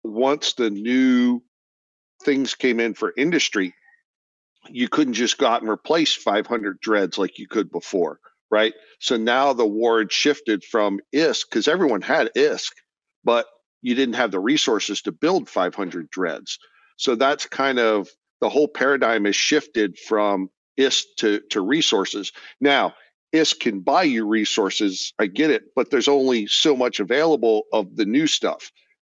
[0.03, 1.43] once the new
[2.25, 3.75] things came in for industry,
[4.69, 8.19] you couldn't just go out and replace 500 dreads like you could before,
[8.51, 8.73] right?
[8.99, 12.73] So now the war had shifted from ISK because everyone had ISK,
[13.23, 13.47] but
[13.83, 16.59] you didn't have the resources to build 500 dreads.
[17.03, 18.09] So that's kind of
[18.41, 20.49] the whole paradigm has shifted from
[20.79, 22.31] ISK to, to resources.
[22.61, 22.95] Now,
[23.35, 25.13] ISK can buy you resources.
[25.19, 28.71] I get it, but there's only so much available of the new stuff.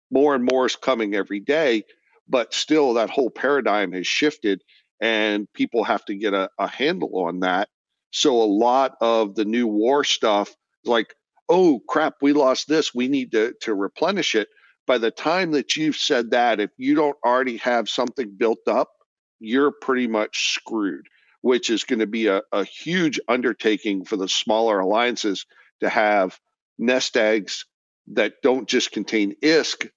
[0.10, 1.84] More and more is coming every day,
[2.28, 4.64] but still that whole paradigm has shifted
[5.00, 7.70] and people have to get a, a handle on that.
[8.10, 10.56] So a lot of the new war stuff,
[10.86, 11.14] like,
[11.50, 14.48] oh crap, we lost this, we need to, to replenish it.
[14.88, 18.92] By the time that you've said that, if you don't already have something built up,
[19.40, 21.08] you're pretty much screwed
[21.46, 25.46] which is going to be a, a huge undertaking for the smaller alliances
[25.80, 26.40] to have
[26.80, 27.66] nest eggs
[28.08, 29.92] that don't just contain ISK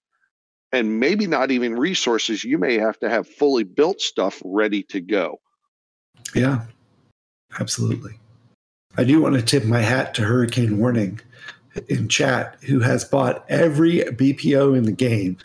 [0.73, 2.45] and maybe not even resources.
[2.45, 5.41] You may have to have fully built stuff ready to go.
[6.35, 6.67] Yeah,
[7.59, 8.19] absolutely.
[8.99, 11.19] I do want to tip my hat to Hurricane Warning
[11.89, 15.39] in chat, who has bought every BPO in the game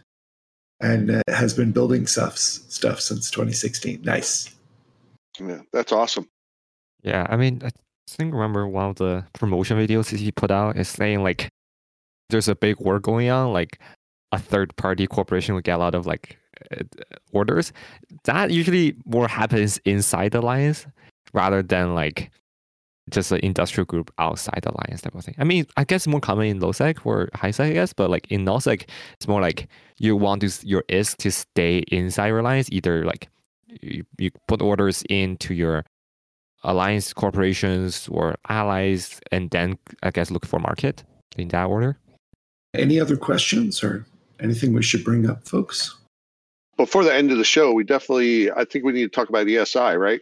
[0.80, 4.02] and uh, has been building stuff stuff since 2016.
[4.04, 4.54] Nice.
[5.40, 6.30] Yeah, that's awesome.
[7.02, 7.70] Yeah, I mean, I
[8.10, 11.50] think remember one of the promotion videos he put out is saying like
[12.30, 13.80] there's a big war going on, like
[14.32, 16.38] a third party corporation would get a lot of like
[16.72, 16.84] uh,
[17.32, 17.72] orders.
[18.26, 20.86] That usually more happens inside the alliance
[21.34, 22.32] rather than like
[23.10, 25.36] just an industrial group outside the alliance type of thing.
[25.38, 28.10] I mean, I guess more common in low sec or high sec, I guess, but
[28.10, 32.28] like in null sec, it's more like you want to your ISK to stay inside
[32.28, 33.30] your alliance, either like
[33.82, 35.86] you, you put orders into your
[36.64, 41.04] alliance corporations or allies and then i guess look for market
[41.38, 41.98] in that order.
[42.74, 44.06] Any other questions or
[44.40, 45.96] anything we should bring up folks?
[46.78, 49.48] Before the end of the show we definitely i think we need to talk about
[49.48, 50.22] esi right?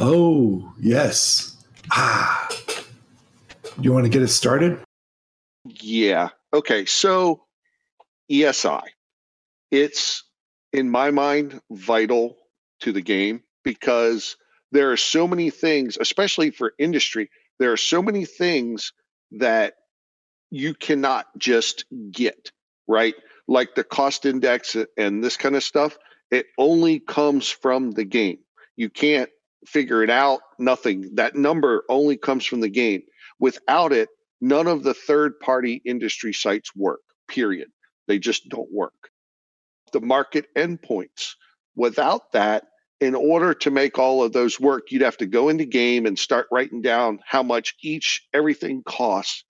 [0.00, 1.53] Oh yes
[1.90, 2.48] ah
[3.80, 4.78] You want to get it started?
[5.64, 6.30] Yeah.
[6.52, 6.84] Okay.
[6.86, 7.44] So
[8.30, 8.82] ESI,
[9.70, 10.24] it's
[10.72, 12.36] in my mind vital
[12.80, 14.36] to the game because
[14.72, 18.92] there are so many things, especially for industry, there are so many things
[19.32, 19.74] that
[20.50, 22.50] you cannot just get,
[22.88, 23.14] right?
[23.46, 25.96] Like the cost index and this kind of stuff,
[26.30, 28.38] it only comes from the game.
[28.76, 29.30] You can't
[29.66, 31.14] figure it out, nothing.
[31.14, 33.02] That number only comes from the game.
[33.38, 34.08] Without it,
[34.40, 37.68] none of the third party industry sites work, period.
[38.06, 39.10] They just don't work.
[39.92, 41.34] The market endpoints.
[41.76, 42.64] Without that,
[43.00, 46.18] in order to make all of those work, you'd have to go into game and
[46.18, 49.44] start writing down how much each everything costs.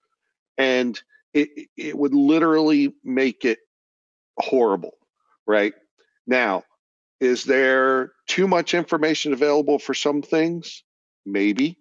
[0.57, 1.01] And
[1.33, 3.59] it, it would literally make it
[4.39, 4.97] horrible,
[5.47, 5.75] right?
[6.27, 6.62] Now,
[7.25, 10.85] is there too much information available for some things?
[11.25, 11.79] Maybe.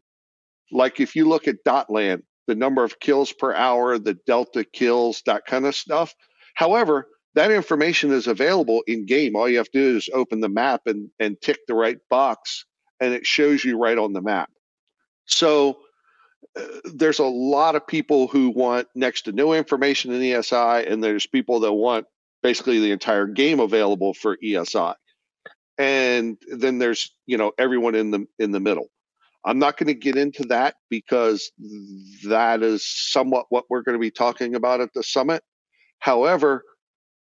[0.71, 5.21] Like if you look at Dotlan, the number of kills per hour, the delta kills,
[5.25, 6.15] that kind of stuff.
[6.55, 9.35] However, that information is available in game.
[9.35, 12.65] All you have to do is open the map and, and tick the right box,
[12.99, 14.49] and it shows you right on the map.
[15.25, 15.79] So
[16.57, 16.63] uh,
[16.93, 21.25] there's a lot of people who want next to no information in ESI, and there's
[21.25, 22.05] people that want
[22.43, 24.93] basically the entire game available for ESI.
[25.77, 28.87] And then there's you know everyone in the in the middle.
[29.45, 31.51] I'm not going to get into that because
[32.25, 35.43] that is somewhat what we're going to be talking about at the summit.
[35.99, 36.63] However,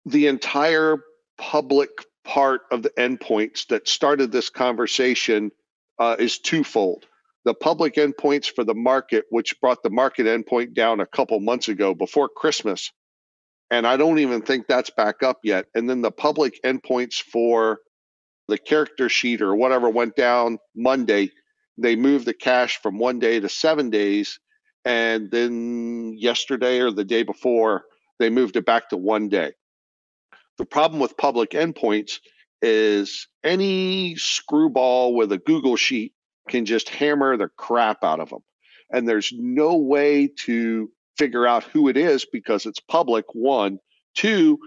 [0.05, 0.99] the entire
[1.37, 1.91] public
[2.25, 5.51] part of the endpoints that started this conversation
[5.99, 7.07] uh, is twofold.
[7.45, 11.69] The public endpoints for the market, which brought the market endpoint down a couple months
[11.69, 12.93] ago before Christmas.
[13.71, 15.67] And I don't even think that's back up yet.
[15.75, 17.79] And then the public endpoints for
[18.49, 21.31] the character sheet or whatever went down Monday
[21.79, 24.39] they moved the cache from one day to seven days.
[24.85, 27.85] And then yesterday or the day before,
[28.19, 29.53] they moved it back to one day.
[30.59, 32.21] The problem with public endpoints
[32.63, 36.15] is any screwball with a Google sheet
[36.49, 38.41] can just hammer the crap out of them.
[38.91, 43.79] And there's no way to figure out who it is because it's public, one.
[44.15, 44.59] Two,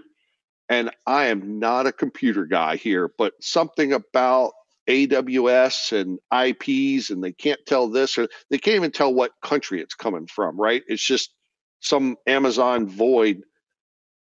[0.70, 4.52] and I am not a computer guy here, but something about
[4.88, 9.82] AWS and IPs, and they can't tell this or they can't even tell what country
[9.82, 10.82] it's coming from, right?
[10.86, 11.34] It's just
[11.80, 13.42] some Amazon void.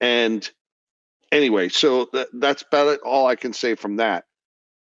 [0.01, 0.49] And
[1.31, 4.25] anyway, so th- that's about all I can say from that.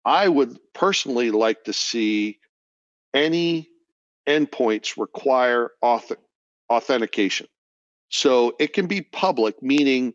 [0.07, 2.39] I would personally like to see
[3.15, 3.69] any
[4.27, 6.17] endpoints require auth-
[6.71, 7.47] authentication.
[8.11, 10.15] So it can be public, meaning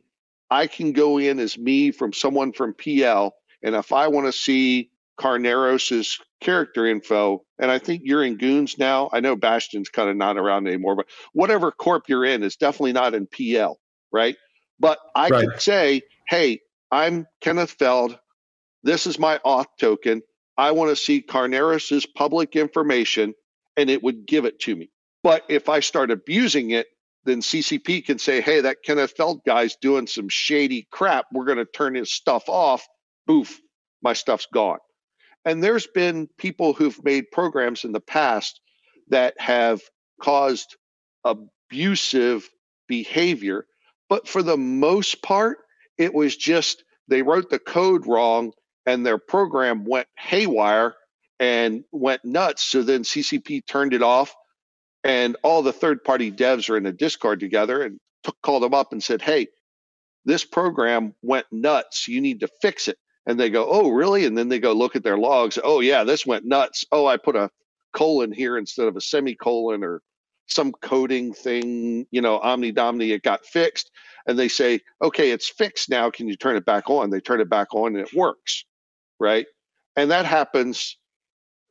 [0.50, 3.34] I can go in as me from someone from PL.
[3.64, 4.89] And if I want to see
[5.20, 9.10] Carneros's character info, and I think you're in Goons now.
[9.12, 12.93] I know Bastion's kind of not around anymore, but whatever corp you're in is definitely
[12.93, 13.80] not in PL,
[14.12, 14.36] right?
[14.80, 15.50] But I right.
[15.50, 18.18] could say, hey, I'm Kenneth Feld.
[18.84, 20.22] This is my auth token.
[20.58, 23.34] I want to see Carneros's public information,
[23.76, 24.91] and it would give it to me.
[25.24, 26.88] But if I start abusing it,
[27.28, 31.25] then CCP can say, hey, that Kenneth Feld guy's doing some shady crap.
[31.34, 32.88] We're going to turn his stuff off.
[33.25, 33.59] Boof,
[34.01, 34.80] my stuff's gone.
[35.43, 38.61] And there's been people who've made programs in the past
[39.09, 39.82] that have
[40.21, 40.75] caused
[41.25, 42.49] abusive
[42.88, 43.65] behavior.
[44.09, 45.57] But for the most part,
[45.97, 48.51] it was just they wrote the code wrong
[48.86, 50.95] and their program went haywire
[51.39, 52.63] and went nuts.
[52.63, 54.34] So then CCP turned it off,
[55.08, 58.76] and all the third party devs are in a Discord together and took, called them
[58.76, 59.47] up and said, Hey,
[60.26, 62.08] this program went nuts.
[62.08, 62.97] You need to fix it
[63.28, 65.60] and they go, "Oh, really?" And then they go look at their logs.
[65.64, 66.86] Oh, yeah, this went nuts.
[66.91, 67.51] Oh, I put a
[67.93, 70.01] colon here instead of a semicolon or
[70.47, 73.91] some coding thing, you know, Omni Domni, it got fixed.
[74.28, 76.10] And they say, okay, it's fixed now.
[76.10, 77.10] Can you turn it back on?
[77.10, 78.64] They turn it back on and it works.
[79.20, 79.45] Right.
[79.97, 80.97] And that happens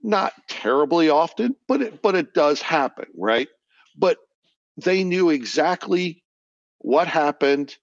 [0.07, 3.49] not terribly often, but it but it does happen, right?
[3.99, 4.19] But
[4.77, 6.23] they knew exactly
[6.79, 7.77] what happened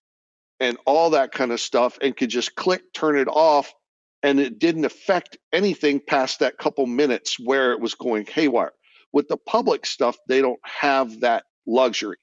[0.59, 3.73] and all that kind of stuff and could just click turn it off
[4.21, 8.71] and it didn't affect anything past that couple minutes where it was going haywire
[9.11, 12.17] with the public stuff they don't have that luxury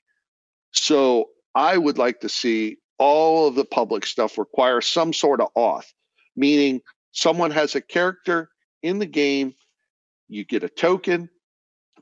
[0.72, 5.52] so i would like to see all of the public stuff require some sort of
[5.54, 5.92] auth
[6.36, 6.80] meaning
[7.12, 8.48] someone has a character
[8.82, 9.54] in the game
[10.30, 11.30] you get a token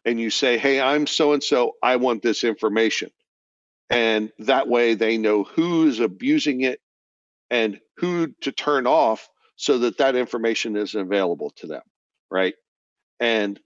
[0.04, 3.10] and you say hey i'm so and so i want this information
[3.90, 6.80] and that way they know who's abusing it
[7.50, 11.82] and who to turn off so that that information is available to them
[12.30, 12.54] right
[13.20, 13.60] and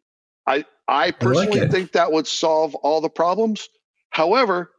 [0.47, 3.69] i I personally I like think that would solve all the problems.
[4.11, 4.71] However,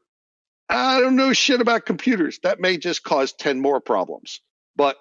[0.70, 2.40] I don't know shit about computers.
[2.44, 4.42] That may just cause 10 more problems.
[4.76, 4.98] But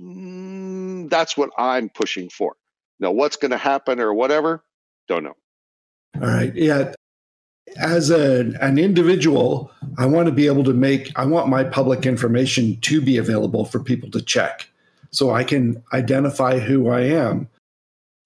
[0.00, 2.54] mm, that's what I'm pushing for.
[3.00, 4.64] Now, what's going to happen or whatever,
[5.06, 5.36] don't know.
[6.16, 6.54] All right.
[6.54, 6.92] Yeah.
[7.76, 12.06] As a, an individual, I want to be able to make, I want my public
[12.06, 14.68] information to be available for people to check
[15.10, 17.48] so I can identify who I am.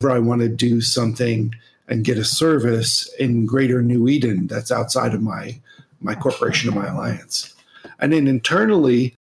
[0.01, 1.55] If I want to do something
[1.89, 5.61] and get a service in greater New Eden that's outside of my,
[6.01, 7.55] my corporation or my alliance.
[7.99, 9.15] And then internally,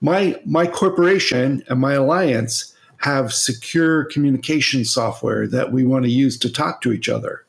[0.00, 6.38] my, my corporation and my alliance have secure communication software that we want to use
[6.38, 7.44] to talk to each other.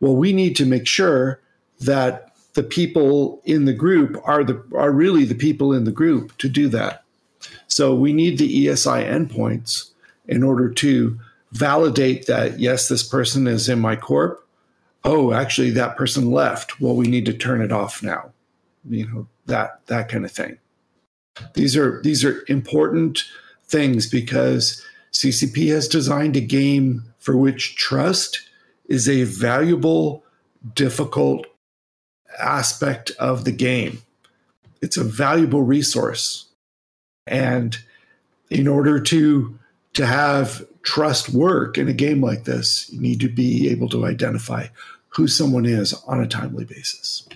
[0.00, 1.40] Well, we need to make sure
[1.80, 6.36] that the people in the group are the are really the people in the group
[6.38, 7.04] to do that.
[7.68, 9.90] So we need the ESI endpoints
[10.28, 11.18] in order to
[11.52, 14.46] validate that yes, this person is in my corp.
[15.04, 16.80] Oh, actually, that person left.
[16.80, 18.30] Well, we need to turn it off now.
[18.86, 20.58] You know that that kind of thing.
[21.54, 23.24] These are these are important
[23.70, 28.48] things because CCP has designed a game for which trust
[28.88, 30.24] is a valuable,
[30.74, 31.46] difficult
[32.38, 34.02] aspect of the game.
[34.82, 36.46] It's a valuable resource.
[37.26, 37.76] And
[38.48, 39.58] in order to,
[39.94, 44.06] to have trust work in a game like this, you need to be able to
[44.06, 44.66] identify
[45.08, 47.28] who someone is on a timely basis.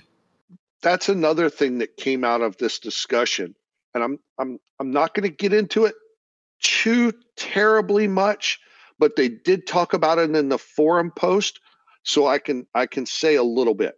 [0.82, 3.54] That's another thing that came out of this discussion.
[3.94, 5.94] And I'm I'm I'm not going to get into it
[6.64, 8.58] too terribly much,
[8.98, 11.60] but they did talk about it in the forum post,
[12.02, 13.94] so I can I can say a little bit.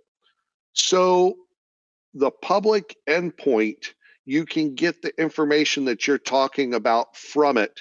[0.75, 1.37] So
[2.12, 3.93] the public endpoint,
[4.25, 7.81] you can get the information that you're talking about from it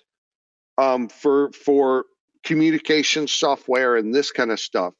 [0.77, 2.05] um, for for
[2.43, 4.93] communication software and this kind of stuff.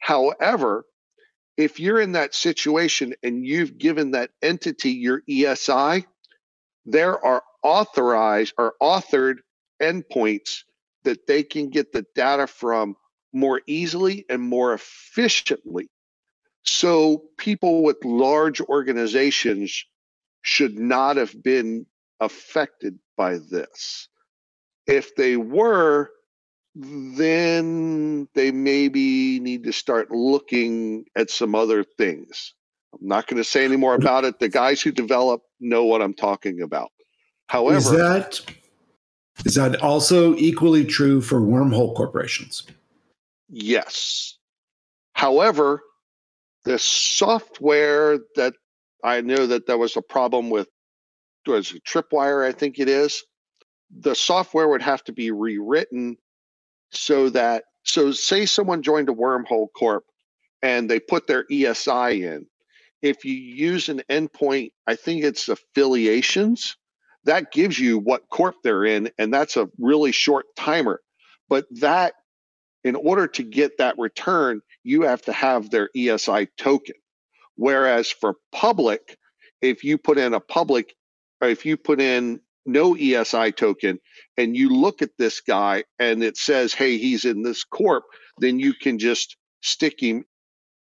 [0.00, 0.86] However,
[1.56, 6.04] if you're in that situation and you've given that entity your ESI,
[6.84, 9.38] there are authorized or authored
[9.82, 10.60] endpoints
[11.02, 12.94] that they can get the data from
[13.32, 15.88] more easily and more efficiently.
[16.62, 19.84] So people with large organizations
[20.42, 21.86] should not have been
[22.20, 24.08] affected by this.
[24.86, 26.10] If they were,
[26.76, 32.54] then they maybe need to start looking at some other things.
[32.94, 34.38] I'm not going to say any more about it.
[34.38, 36.90] The guys who develop know what I'm talking about.
[37.48, 38.40] However, is that
[39.44, 42.64] is that also equally true for wormhole corporations?
[43.48, 44.38] Yes.
[45.12, 45.82] However,
[46.64, 48.54] the software that
[49.04, 50.68] I knew that there was a problem with
[51.46, 53.22] was Tripwire, I think it is.
[54.00, 56.16] The software would have to be rewritten
[56.90, 60.04] so that so say someone joined a wormhole corp
[60.60, 62.46] and they put their ESI in
[63.02, 66.76] if you use an endpoint, I think it's affiliations,
[67.26, 71.00] that gives you what corp they're in, and that's a really short timer.
[71.48, 72.14] But that,
[72.84, 76.96] in order to get that return, you have to have their ESI token.
[77.56, 79.16] Whereas for public,
[79.60, 80.94] if you put in a public,
[81.40, 83.98] or if you put in no ESI token
[84.36, 88.04] and you look at this guy and it says, hey, he's in this corp,
[88.38, 90.24] then you can just stick him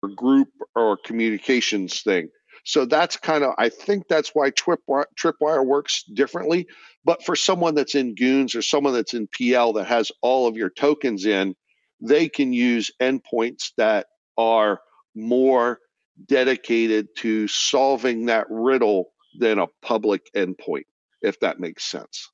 [0.02, 2.28] or group or communications thing.
[2.66, 6.66] So that's kind of, I think that's why Tripwire, Tripwire works differently.
[7.04, 10.56] But for someone that's in Goons or someone that's in PL that has all of
[10.56, 11.54] your tokens in,
[12.00, 14.06] they can use endpoints that
[14.36, 14.80] are
[15.14, 15.78] more
[16.26, 20.86] dedicated to solving that riddle than a public endpoint,
[21.22, 22.32] if that makes sense.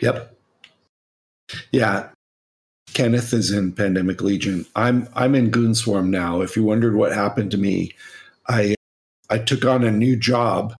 [0.00, 0.34] Yep.
[1.72, 2.08] Yeah.
[2.94, 4.64] Kenneth is in Pandemic Legion.
[4.74, 6.40] I'm I'm in Goonswarm now.
[6.40, 7.92] If you wondered what happened to me,
[8.48, 8.75] I
[9.28, 10.74] I took on a new job.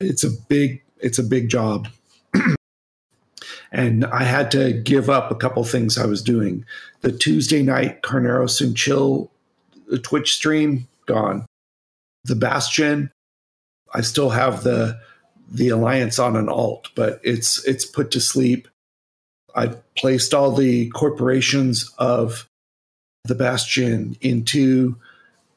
[0.00, 1.88] It's a big it's a big job.
[3.72, 6.64] and I had to give up a couple things I was doing.
[7.00, 9.30] The Tuesday night Carneros and Chill
[9.92, 11.46] uh, Twitch stream gone.
[12.24, 13.10] The Bastion,
[13.94, 14.98] I still have the
[15.50, 18.68] the alliance on an alt, but it's it's put to sleep.
[19.54, 22.46] I placed all the corporations of
[23.24, 24.96] the Bastion into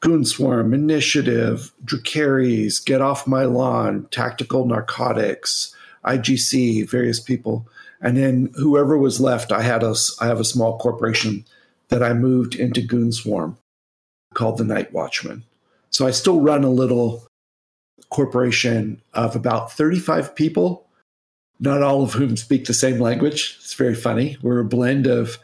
[0.04, 5.74] Goonswarm, Initiative, Dracarys, Get Off My Lawn, Tactical Narcotics,
[6.04, 7.66] IGC, various people.
[8.02, 11.44] And then whoever was left, I had a, I have a small corporation
[11.88, 13.56] that I moved into Goonswarm
[14.34, 15.44] called the Night Watchman.
[15.90, 17.26] So I still run a little
[18.10, 20.84] corporation of about 35 people
[21.60, 23.56] not all of whom speak the same language.
[23.60, 24.36] It's very funny.
[24.42, 25.38] We're a blend of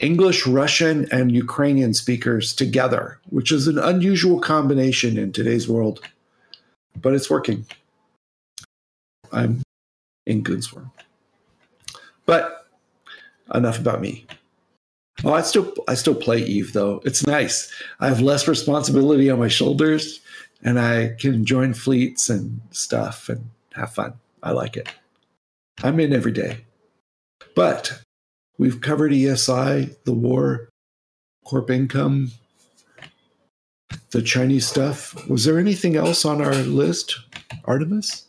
[0.00, 6.00] English, Russian, and Ukrainian speakers together, which is an unusual combination in today's world,
[7.00, 7.66] but it's working.
[9.30, 9.62] I'm
[10.26, 10.90] in good form.
[12.24, 12.66] But
[13.54, 14.26] enough about me.
[15.22, 17.02] Oh, I still I still play Eve though.
[17.04, 17.70] It's nice.
[18.00, 20.20] I have less responsibility on my shoulders,
[20.62, 24.14] and I can join fleets and stuff and have fun.
[24.42, 24.88] I like it.
[25.82, 26.64] I'm in every day.
[27.54, 28.00] But
[28.60, 30.68] we've covered ESI, the war,
[31.46, 32.30] corp income,
[34.10, 35.26] the Chinese stuff.
[35.28, 37.18] Was there anything else on our list,
[37.64, 38.26] Artemis?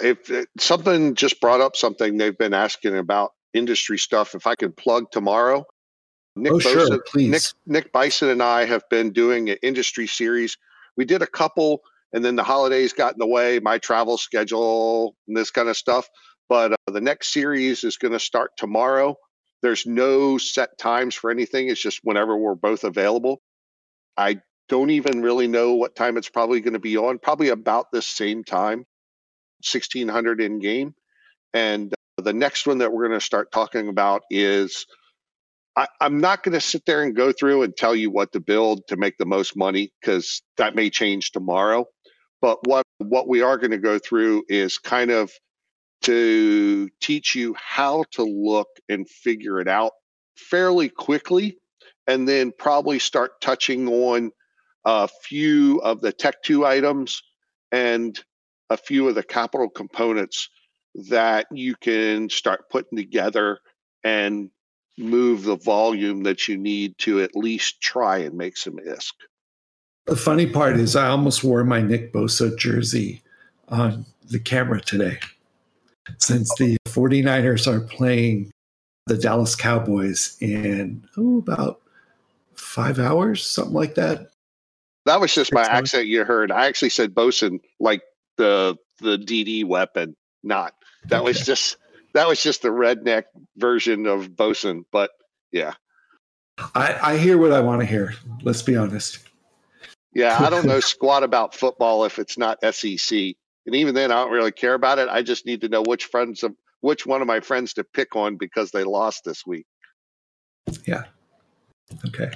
[0.00, 4.56] If it, something just brought up something they've been asking about industry stuff, if I
[4.56, 5.64] could plug tomorrow,
[6.34, 7.30] Nick oh, Bosa, sure, please.
[7.30, 10.58] Nick, Nick Bison and I have been doing an industry series.
[10.96, 11.82] We did a couple,
[12.12, 15.76] and then the holidays got in the way, my travel schedule, and this kind of
[15.76, 16.08] stuff.
[16.48, 19.16] But uh, the next series is going to start tomorrow.
[19.64, 21.68] There's no set times for anything.
[21.68, 23.40] It's just whenever we're both available.
[24.14, 27.18] I don't even really know what time it's probably going to be on.
[27.18, 28.80] Probably about this same time,
[29.66, 30.94] 1600 in game.
[31.54, 34.84] And the next one that we're going to start talking about is
[35.74, 38.40] I, am not going to sit there and go through and tell you what to
[38.40, 41.86] build to make the most money because that may change tomorrow.
[42.42, 45.32] But what what we are going to go through is kind of
[46.04, 49.92] to teach you how to look and figure it out
[50.36, 51.58] fairly quickly,
[52.06, 54.30] and then probably start touching on
[54.84, 57.22] a few of the Tech 2 items
[57.72, 58.22] and
[58.70, 60.48] a few of the capital components
[61.08, 63.58] that you can start putting together
[64.04, 64.50] and
[64.98, 69.12] move the volume that you need to at least try and make some ISK.
[70.06, 73.22] The funny part is, I almost wore my Nick Bosa jersey
[73.68, 75.18] on the camera today
[76.18, 78.50] since the 49ers are playing
[79.06, 81.80] the Dallas Cowboys in oh, about
[82.54, 84.30] five hours, something like that.
[85.06, 86.50] That was just my accent you heard.
[86.50, 88.02] I actually said Bosun like
[88.36, 90.74] the the DD weapon, not
[91.08, 91.24] that okay.
[91.24, 91.76] was just
[92.14, 93.24] that was just the redneck
[93.56, 94.86] version of Bosun.
[94.90, 95.10] But
[95.52, 95.74] yeah,
[96.74, 98.14] I, I hear what I want to hear.
[98.42, 99.18] Let's be honest.
[100.14, 103.34] Yeah, I don't know squat about football if it's not SEC,
[103.66, 105.08] and even then, I don't really care about it.
[105.08, 108.14] I just need to know which friends of which one of my friends to pick
[108.14, 109.66] on because they lost this week.
[110.86, 111.04] Yeah.
[112.06, 112.32] Okay.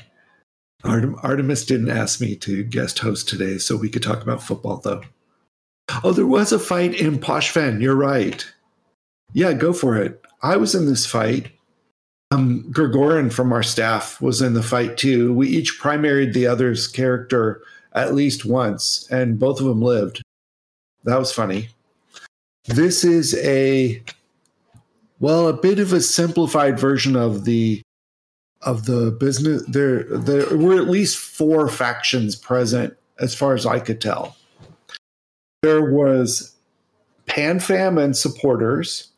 [0.85, 4.79] Artem, Artemis didn't ask me to guest host today, so we could talk about football
[4.79, 5.03] though.
[6.05, 7.83] Oh, there was a fight in Pochven.
[7.83, 8.47] You're right.
[9.33, 10.23] Yeah, go for it.
[10.43, 11.51] I was in this fight.
[12.31, 15.33] Um, Gregorin from our staff was in the fight too.
[15.33, 17.63] We each primaried the other's character
[17.93, 20.23] at least once, and both of them lived.
[21.09, 21.69] That was funny.
[22.67, 24.03] This is a
[25.21, 27.83] well, a bit of a simplified version of the
[28.63, 29.65] of the business.
[29.67, 34.37] There, there were at least four factions present, as far as I could tell.
[35.63, 36.55] There was
[37.27, 39.09] PanFam and supporters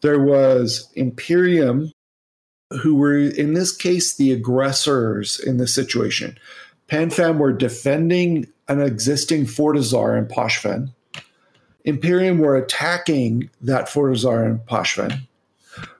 [0.00, 1.92] there was Imperium,
[2.82, 6.38] who were in this case the aggressors in this situation.
[6.88, 10.92] PanFam were defending an existing Fortizar in Pochven.
[11.84, 15.20] Imperium were attacking that Fortizar in Pochven.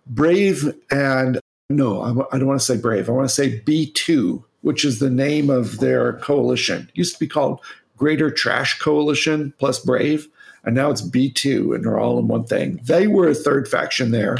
[0.07, 3.09] Brave and no, I don't want to say Brave.
[3.09, 6.89] I want to say B2, which is the name of their coalition.
[6.89, 7.61] It used to be called
[7.97, 10.29] Greater Trash Coalition plus Brave
[10.65, 12.81] and now it's B2, and they're all in one thing.
[12.85, 14.39] They were a third faction there,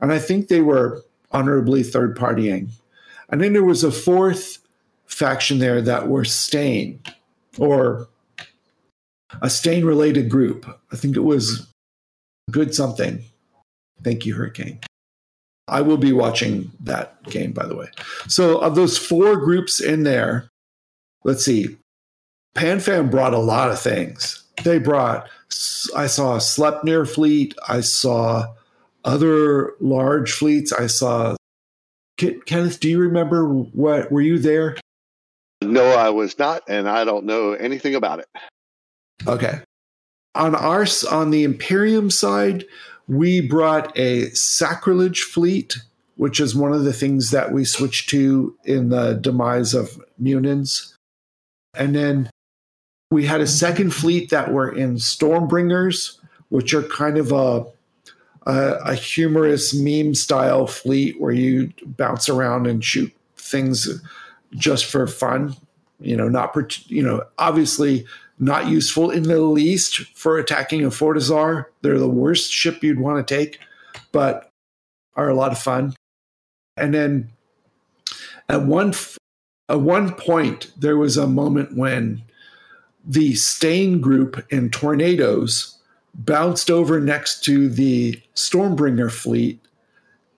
[0.00, 2.70] and I think they were honorably third partying.
[3.30, 4.58] And then there was a fourth
[5.06, 7.00] faction there that were Stain,
[7.58, 8.08] or
[9.42, 10.66] a Stain related group.
[10.92, 11.72] I think it was
[12.50, 13.24] Good Something.
[14.02, 14.80] Thank you, Hurricane.
[15.66, 17.88] I will be watching that game, by the way.
[18.26, 20.48] So, of those four groups in there,
[21.24, 21.76] let's see.
[22.56, 24.44] PanFam brought a lot of things.
[24.64, 25.28] They brought
[25.96, 27.54] I saw a Sleipnir fleet.
[27.66, 28.46] I saw
[29.04, 30.72] other large fleets.
[30.72, 31.36] I saw
[32.18, 32.80] Kenneth.
[32.80, 34.12] Do you remember what?
[34.12, 34.76] Were you there?
[35.62, 38.26] No, I was not, and I don't know anything about it.
[39.26, 39.60] Okay.
[40.34, 42.64] On our on the Imperium side,
[43.08, 45.78] we brought a sacrilege fleet,
[46.16, 50.94] which is one of the things that we switched to in the demise of Munins.
[51.74, 52.30] And then
[53.10, 56.18] we had a second fleet that were in Stormbringers,
[56.50, 57.64] which are kind of a
[58.46, 63.88] a, a humorous meme style fleet where you bounce around and shoot things
[64.54, 65.54] just for fun.
[66.00, 66.56] You know, not
[66.90, 68.06] you know, obviously
[68.38, 71.66] not useful in the least for attacking a Fortizar.
[71.82, 73.58] They're the worst ship you'd want to take,
[74.12, 74.50] but
[75.16, 75.94] are a lot of fun.
[76.76, 77.30] And then
[78.48, 78.94] At one
[79.68, 82.22] at one point, there was a moment when
[83.04, 85.76] the Stain group in tornadoes
[86.14, 89.60] bounced over next to the Stormbringer fleet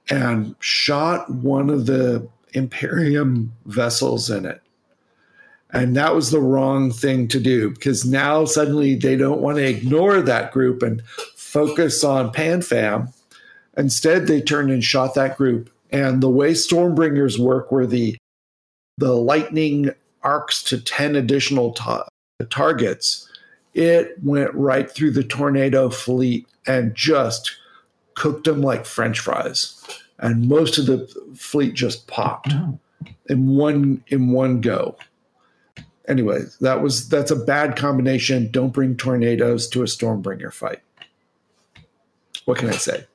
[0.09, 4.60] and shot one of the Imperium vessels in it.
[5.72, 9.68] And that was the wrong thing to do because now suddenly they don't want to
[9.68, 11.02] ignore that group and
[11.36, 13.12] focus on PanFam.
[13.76, 15.70] Instead, they turned and shot that group.
[15.90, 18.16] And the way Stormbringers work, where the
[18.98, 19.90] the lightning
[20.22, 22.06] arcs to 10 additional ta-
[22.51, 23.28] targets,
[23.72, 27.56] it went right through the tornado fleet and just
[28.14, 29.82] cooked them like french fries
[30.18, 32.78] and most of the fleet just popped oh.
[33.28, 34.97] in one in one go
[36.11, 38.51] anyway that was that's a bad combination.
[38.51, 40.81] Don't bring tornadoes to a stormbringer fight.
[42.45, 43.07] What can i say?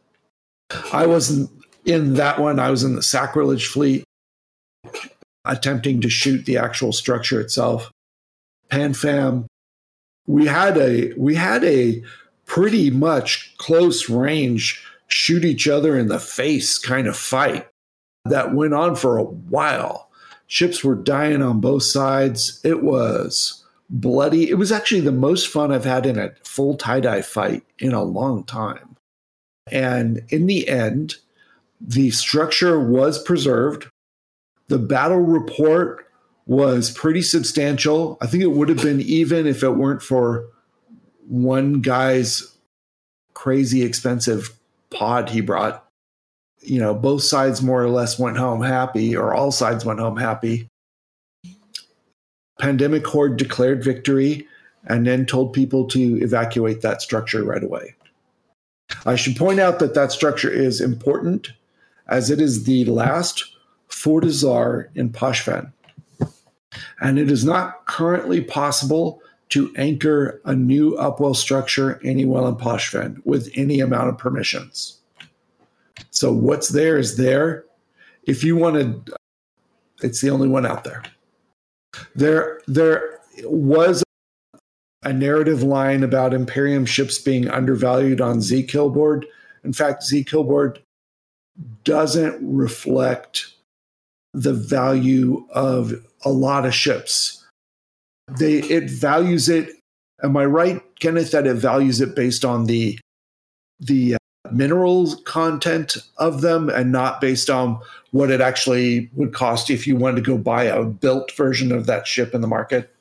[0.91, 1.51] I wasn't
[1.85, 2.59] in that one.
[2.59, 4.03] I was in the sacrilege fleet
[5.43, 7.91] attempting to shoot the actual structure itself.
[8.71, 9.45] Panfam
[10.27, 12.03] we had a we had a
[12.45, 17.67] pretty much close range shoot each other in the face kind of fight
[18.25, 20.09] that went on for a while.
[20.47, 22.61] Ships were dying on both sides.
[22.63, 24.49] It was bloody.
[24.49, 28.03] It was actually the most fun I've had in a full TiDi fight in a
[28.03, 28.95] long time.
[29.71, 31.15] And in the end,
[31.81, 33.87] the structure was preserved.
[34.67, 36.07] The battle report
[36.45, 38.17] was pretty substantial.
[38.21, 40.45] I think it would have been even if it weren't for
[41.27, 42.55] one guy's
[43.33, 44.55] crazy expensive
[44.91, 45.84] pod he brought.
[46.65, 50.17] You know, both sides more or less went home happy, or all sides went home
[50.17, 50.67] happy.
[52.59, 54.47] Pandemic Horde declared victory
[54.85, 57.95] and then told people to evacuate that structure right away.
[59.05, 61.51] I should point out that that structure is important
[62.07, 63.43] as it is the last
[63.89, 65.71] Fortizar in Pochven.
[66.99, 73.21] And it is not currently possible to anchor a new upwell structure anywhere in Pochven
[73.25, 74.99] with any amount of permissions.
[76.15, 77.65] So what's there is there.
[78.23, 79.15] If you want to,
[80.01, 81.03] it's the only one out there.
[82.15, 84.03] There, there was
[85.03, 89.25] a narrative line about Imperium ships being undervalued on zKillboard.
[89.63, 90.79] In fact, zKillboard
[91.83, 93.53] doesn't reflect
[94.33, 95.93] the value of
[96.23, 97.45] a lot of ships.
[98.39, 99.69] They it values it.
[100.23, 102.99] Am I right, Kenneth, that it values it based on the
[103.79, 104.17] the
[104.51, 107.79] minerals content of them and not based on
[108.11, 111.85] what it actually would cost if you wanted to go buy a built version of
[111.85, 112.93] that ship in the market?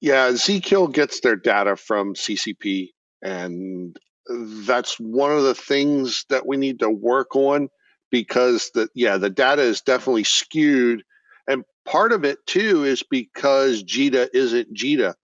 [0.00, 2.90] Yeah, Zkill gets their data from CCP,
[3.22, 3.98] and
[4.28, 7.68] that's one of the things that we need to work on
[8.10, 11.04] because the yeah the data is definitely skewed,
[11.46, 15.14] and part of it too is because JITA isn't JITA,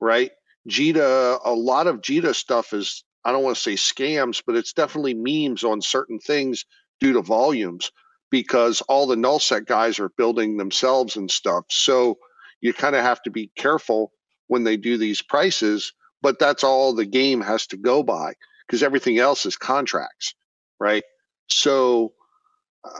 [0.00, 0.30] right?
[0.68, 4.72] JITA, a lot of JITA stuff is I don't want to say scams, but it's
[4.72, 6.64] definitely memes on certain things
[7.00, 7.90] due to volumes
[8.30, 11.64] because all the nullsec guys are building themselves and stuff.
[11.68, 12.18] So
[12.60, 14.12] you kind of have to be careful
[14.46, 15.92] when they do these prices,
[16.22, 18.34] but that's all the game has to go by
[18.64, 20.34] because everything else is contracts,
[20.78, 21.02] right?
[21.48, 22.12] So
[22.84, 22.90] uh,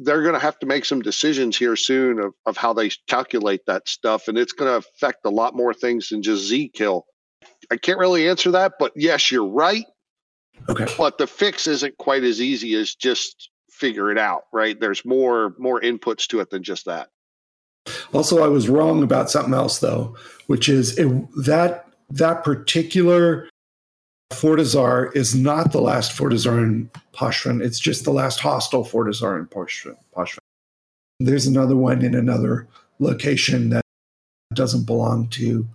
[0.00, 3.62] they're going to have to make some decisions here soon of, of how they calculate
[3.66, 4.28] that stuff.
[4.28, 7.04] And it's going to affect a lot more things than just Z kill.
[7.70, 9.84] I can't really answer that, but yes, you're right.
[10.68, 10.86] Okay.
[10.96, 14.78] But the fix isn't quite as easy as just figure it out, right?
[14.78, 17.08] There's more more inputs to it than just that.
[18.12, 20.16] Also, I was wrong about something else though,
[20.46, 21.08] which is it,
[21.44, 23.48] that that particular
[24.32, 27.62] Fortizar is not the last Fortizar in Pochven.
[27.62, 29.96] It's just the last hostile Fortizar in Pochven.
[31.20, 32.66] There's another one in another
[32.98, 33.82] location that
[34.52, 35.68] doesn't belong to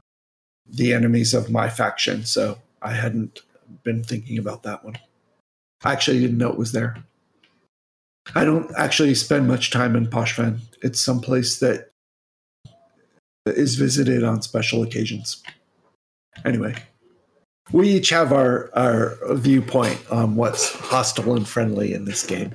[0.72, 2.26] the enemies of my faction.
[2.26, 3.42] So I hadn't
[3.84, 4.98] been thinking about that one.
[5.84, 6.98] I actually didn't know it was there.
[8.36, 10.60] I don't actually spend much time in Pochven.
[10.82, 11.92] It's someplace that
[13.46, 15.44] is visited on special occasions.
[16.46, 16.76] Anyway,
[17.72, 22.54] we each have our, our viewpoint on what's hostile and friendly in this game.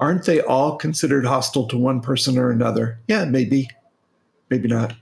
[0.00, 2.98] Aren't they all considered hostile to one person or another?
[3.06, 3.68] Yeah, maybe.
[4.48, 4.94] Maybe not.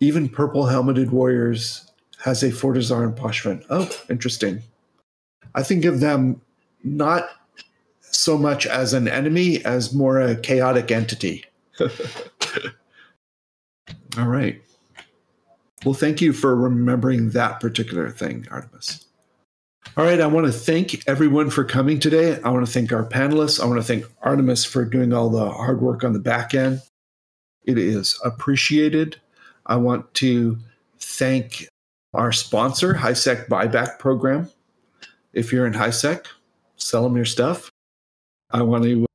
[0.00, 3.64] Even Purple Helmeted Warriors has a Fortizar and.
[3.70, 4.62] Oh, interesting.
[5.54, 6.40] I think of them
[6.84, 7.28] not
[8.00, 11.44] so much as an enemy as more a chaotic entity.
[14.18, 14.60] All right.
[15.84, 19.06] Well, thank you for remembering that particular thing, Artemis.
[19.96, 22.40] All right, I want to thank everyone for coming today.
[22.42, 23.60] I want to thank our panelists.
[23.60, 26.80] I want to thank Artemis for doing all the hard work on the back end.
[27.64, 29.20] It is appreciated.
[29.66, 30.58] I want to
[30.98, 31.68] thank
[32.14, 34.50] our sponsor, HiSec Buyback Program.
[35.32, 36.26] If you're in HiSec,
[36.76, 37.70] sell them your stuff.
[38.50, 39.06] I want to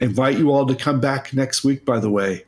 [0.00, 2.44] invite you all to come back next week, by the way.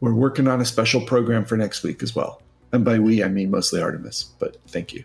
[0.00, 2.40] We're working on a special program for next week as well.
[2.72, 5.04] And by we, I mean mostly Artemis, but thank you.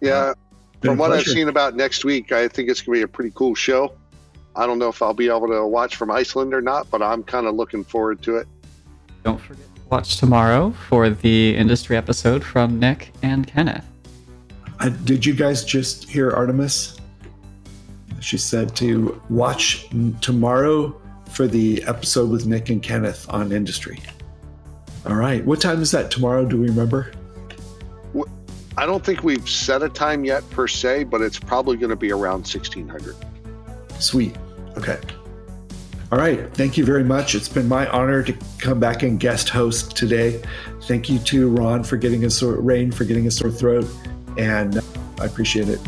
[0.00, 0.34] Yeah.
[0.82, 3.32] From what I've seen about next week, I think it's going to be a pretty
[3.34, 3.94] cool show.
[4.54, 7.22] I don't know if I'll be able to watch from Iceland or not, but I'm
[7.22, 8.46] kind of looking forward to it.
[9.22, 13.86] Don't forget to watch tomorrow for the industry episode from Nick and Kenneth.
[14.80, 16.96] Uh, did you guys just hear Artemis?
[18.18, 19.86] She said to watch
[20.20, 21.00] tomorrow
[21.30, 24.00] for the episode with Nick and Kenneth on industry.
[25.06, 25.44] All right.
[25.44, 26.44] What time is that tomorrow?
[26.44, 27.12] Do we remember?
[28.76, 31.96] I don't think we've set a time yet per se, but it's probably going to
[31.96, 33.14] be around 1600.
[34.00, 34.34] Sweet.
[34.76, 34.98] Okay.
[36.14, 36.48] All right.
[36.54, 37.34] Thank you very much.
[37.34, 40.40] It's been my honor to come back and guest host today.
[40.82, 43.84] Thank you to Ron for getting a sore Rain for getting a sore throat,
[44.38, 44.82] and uh,
[45.18, 45.80] I appreciate it.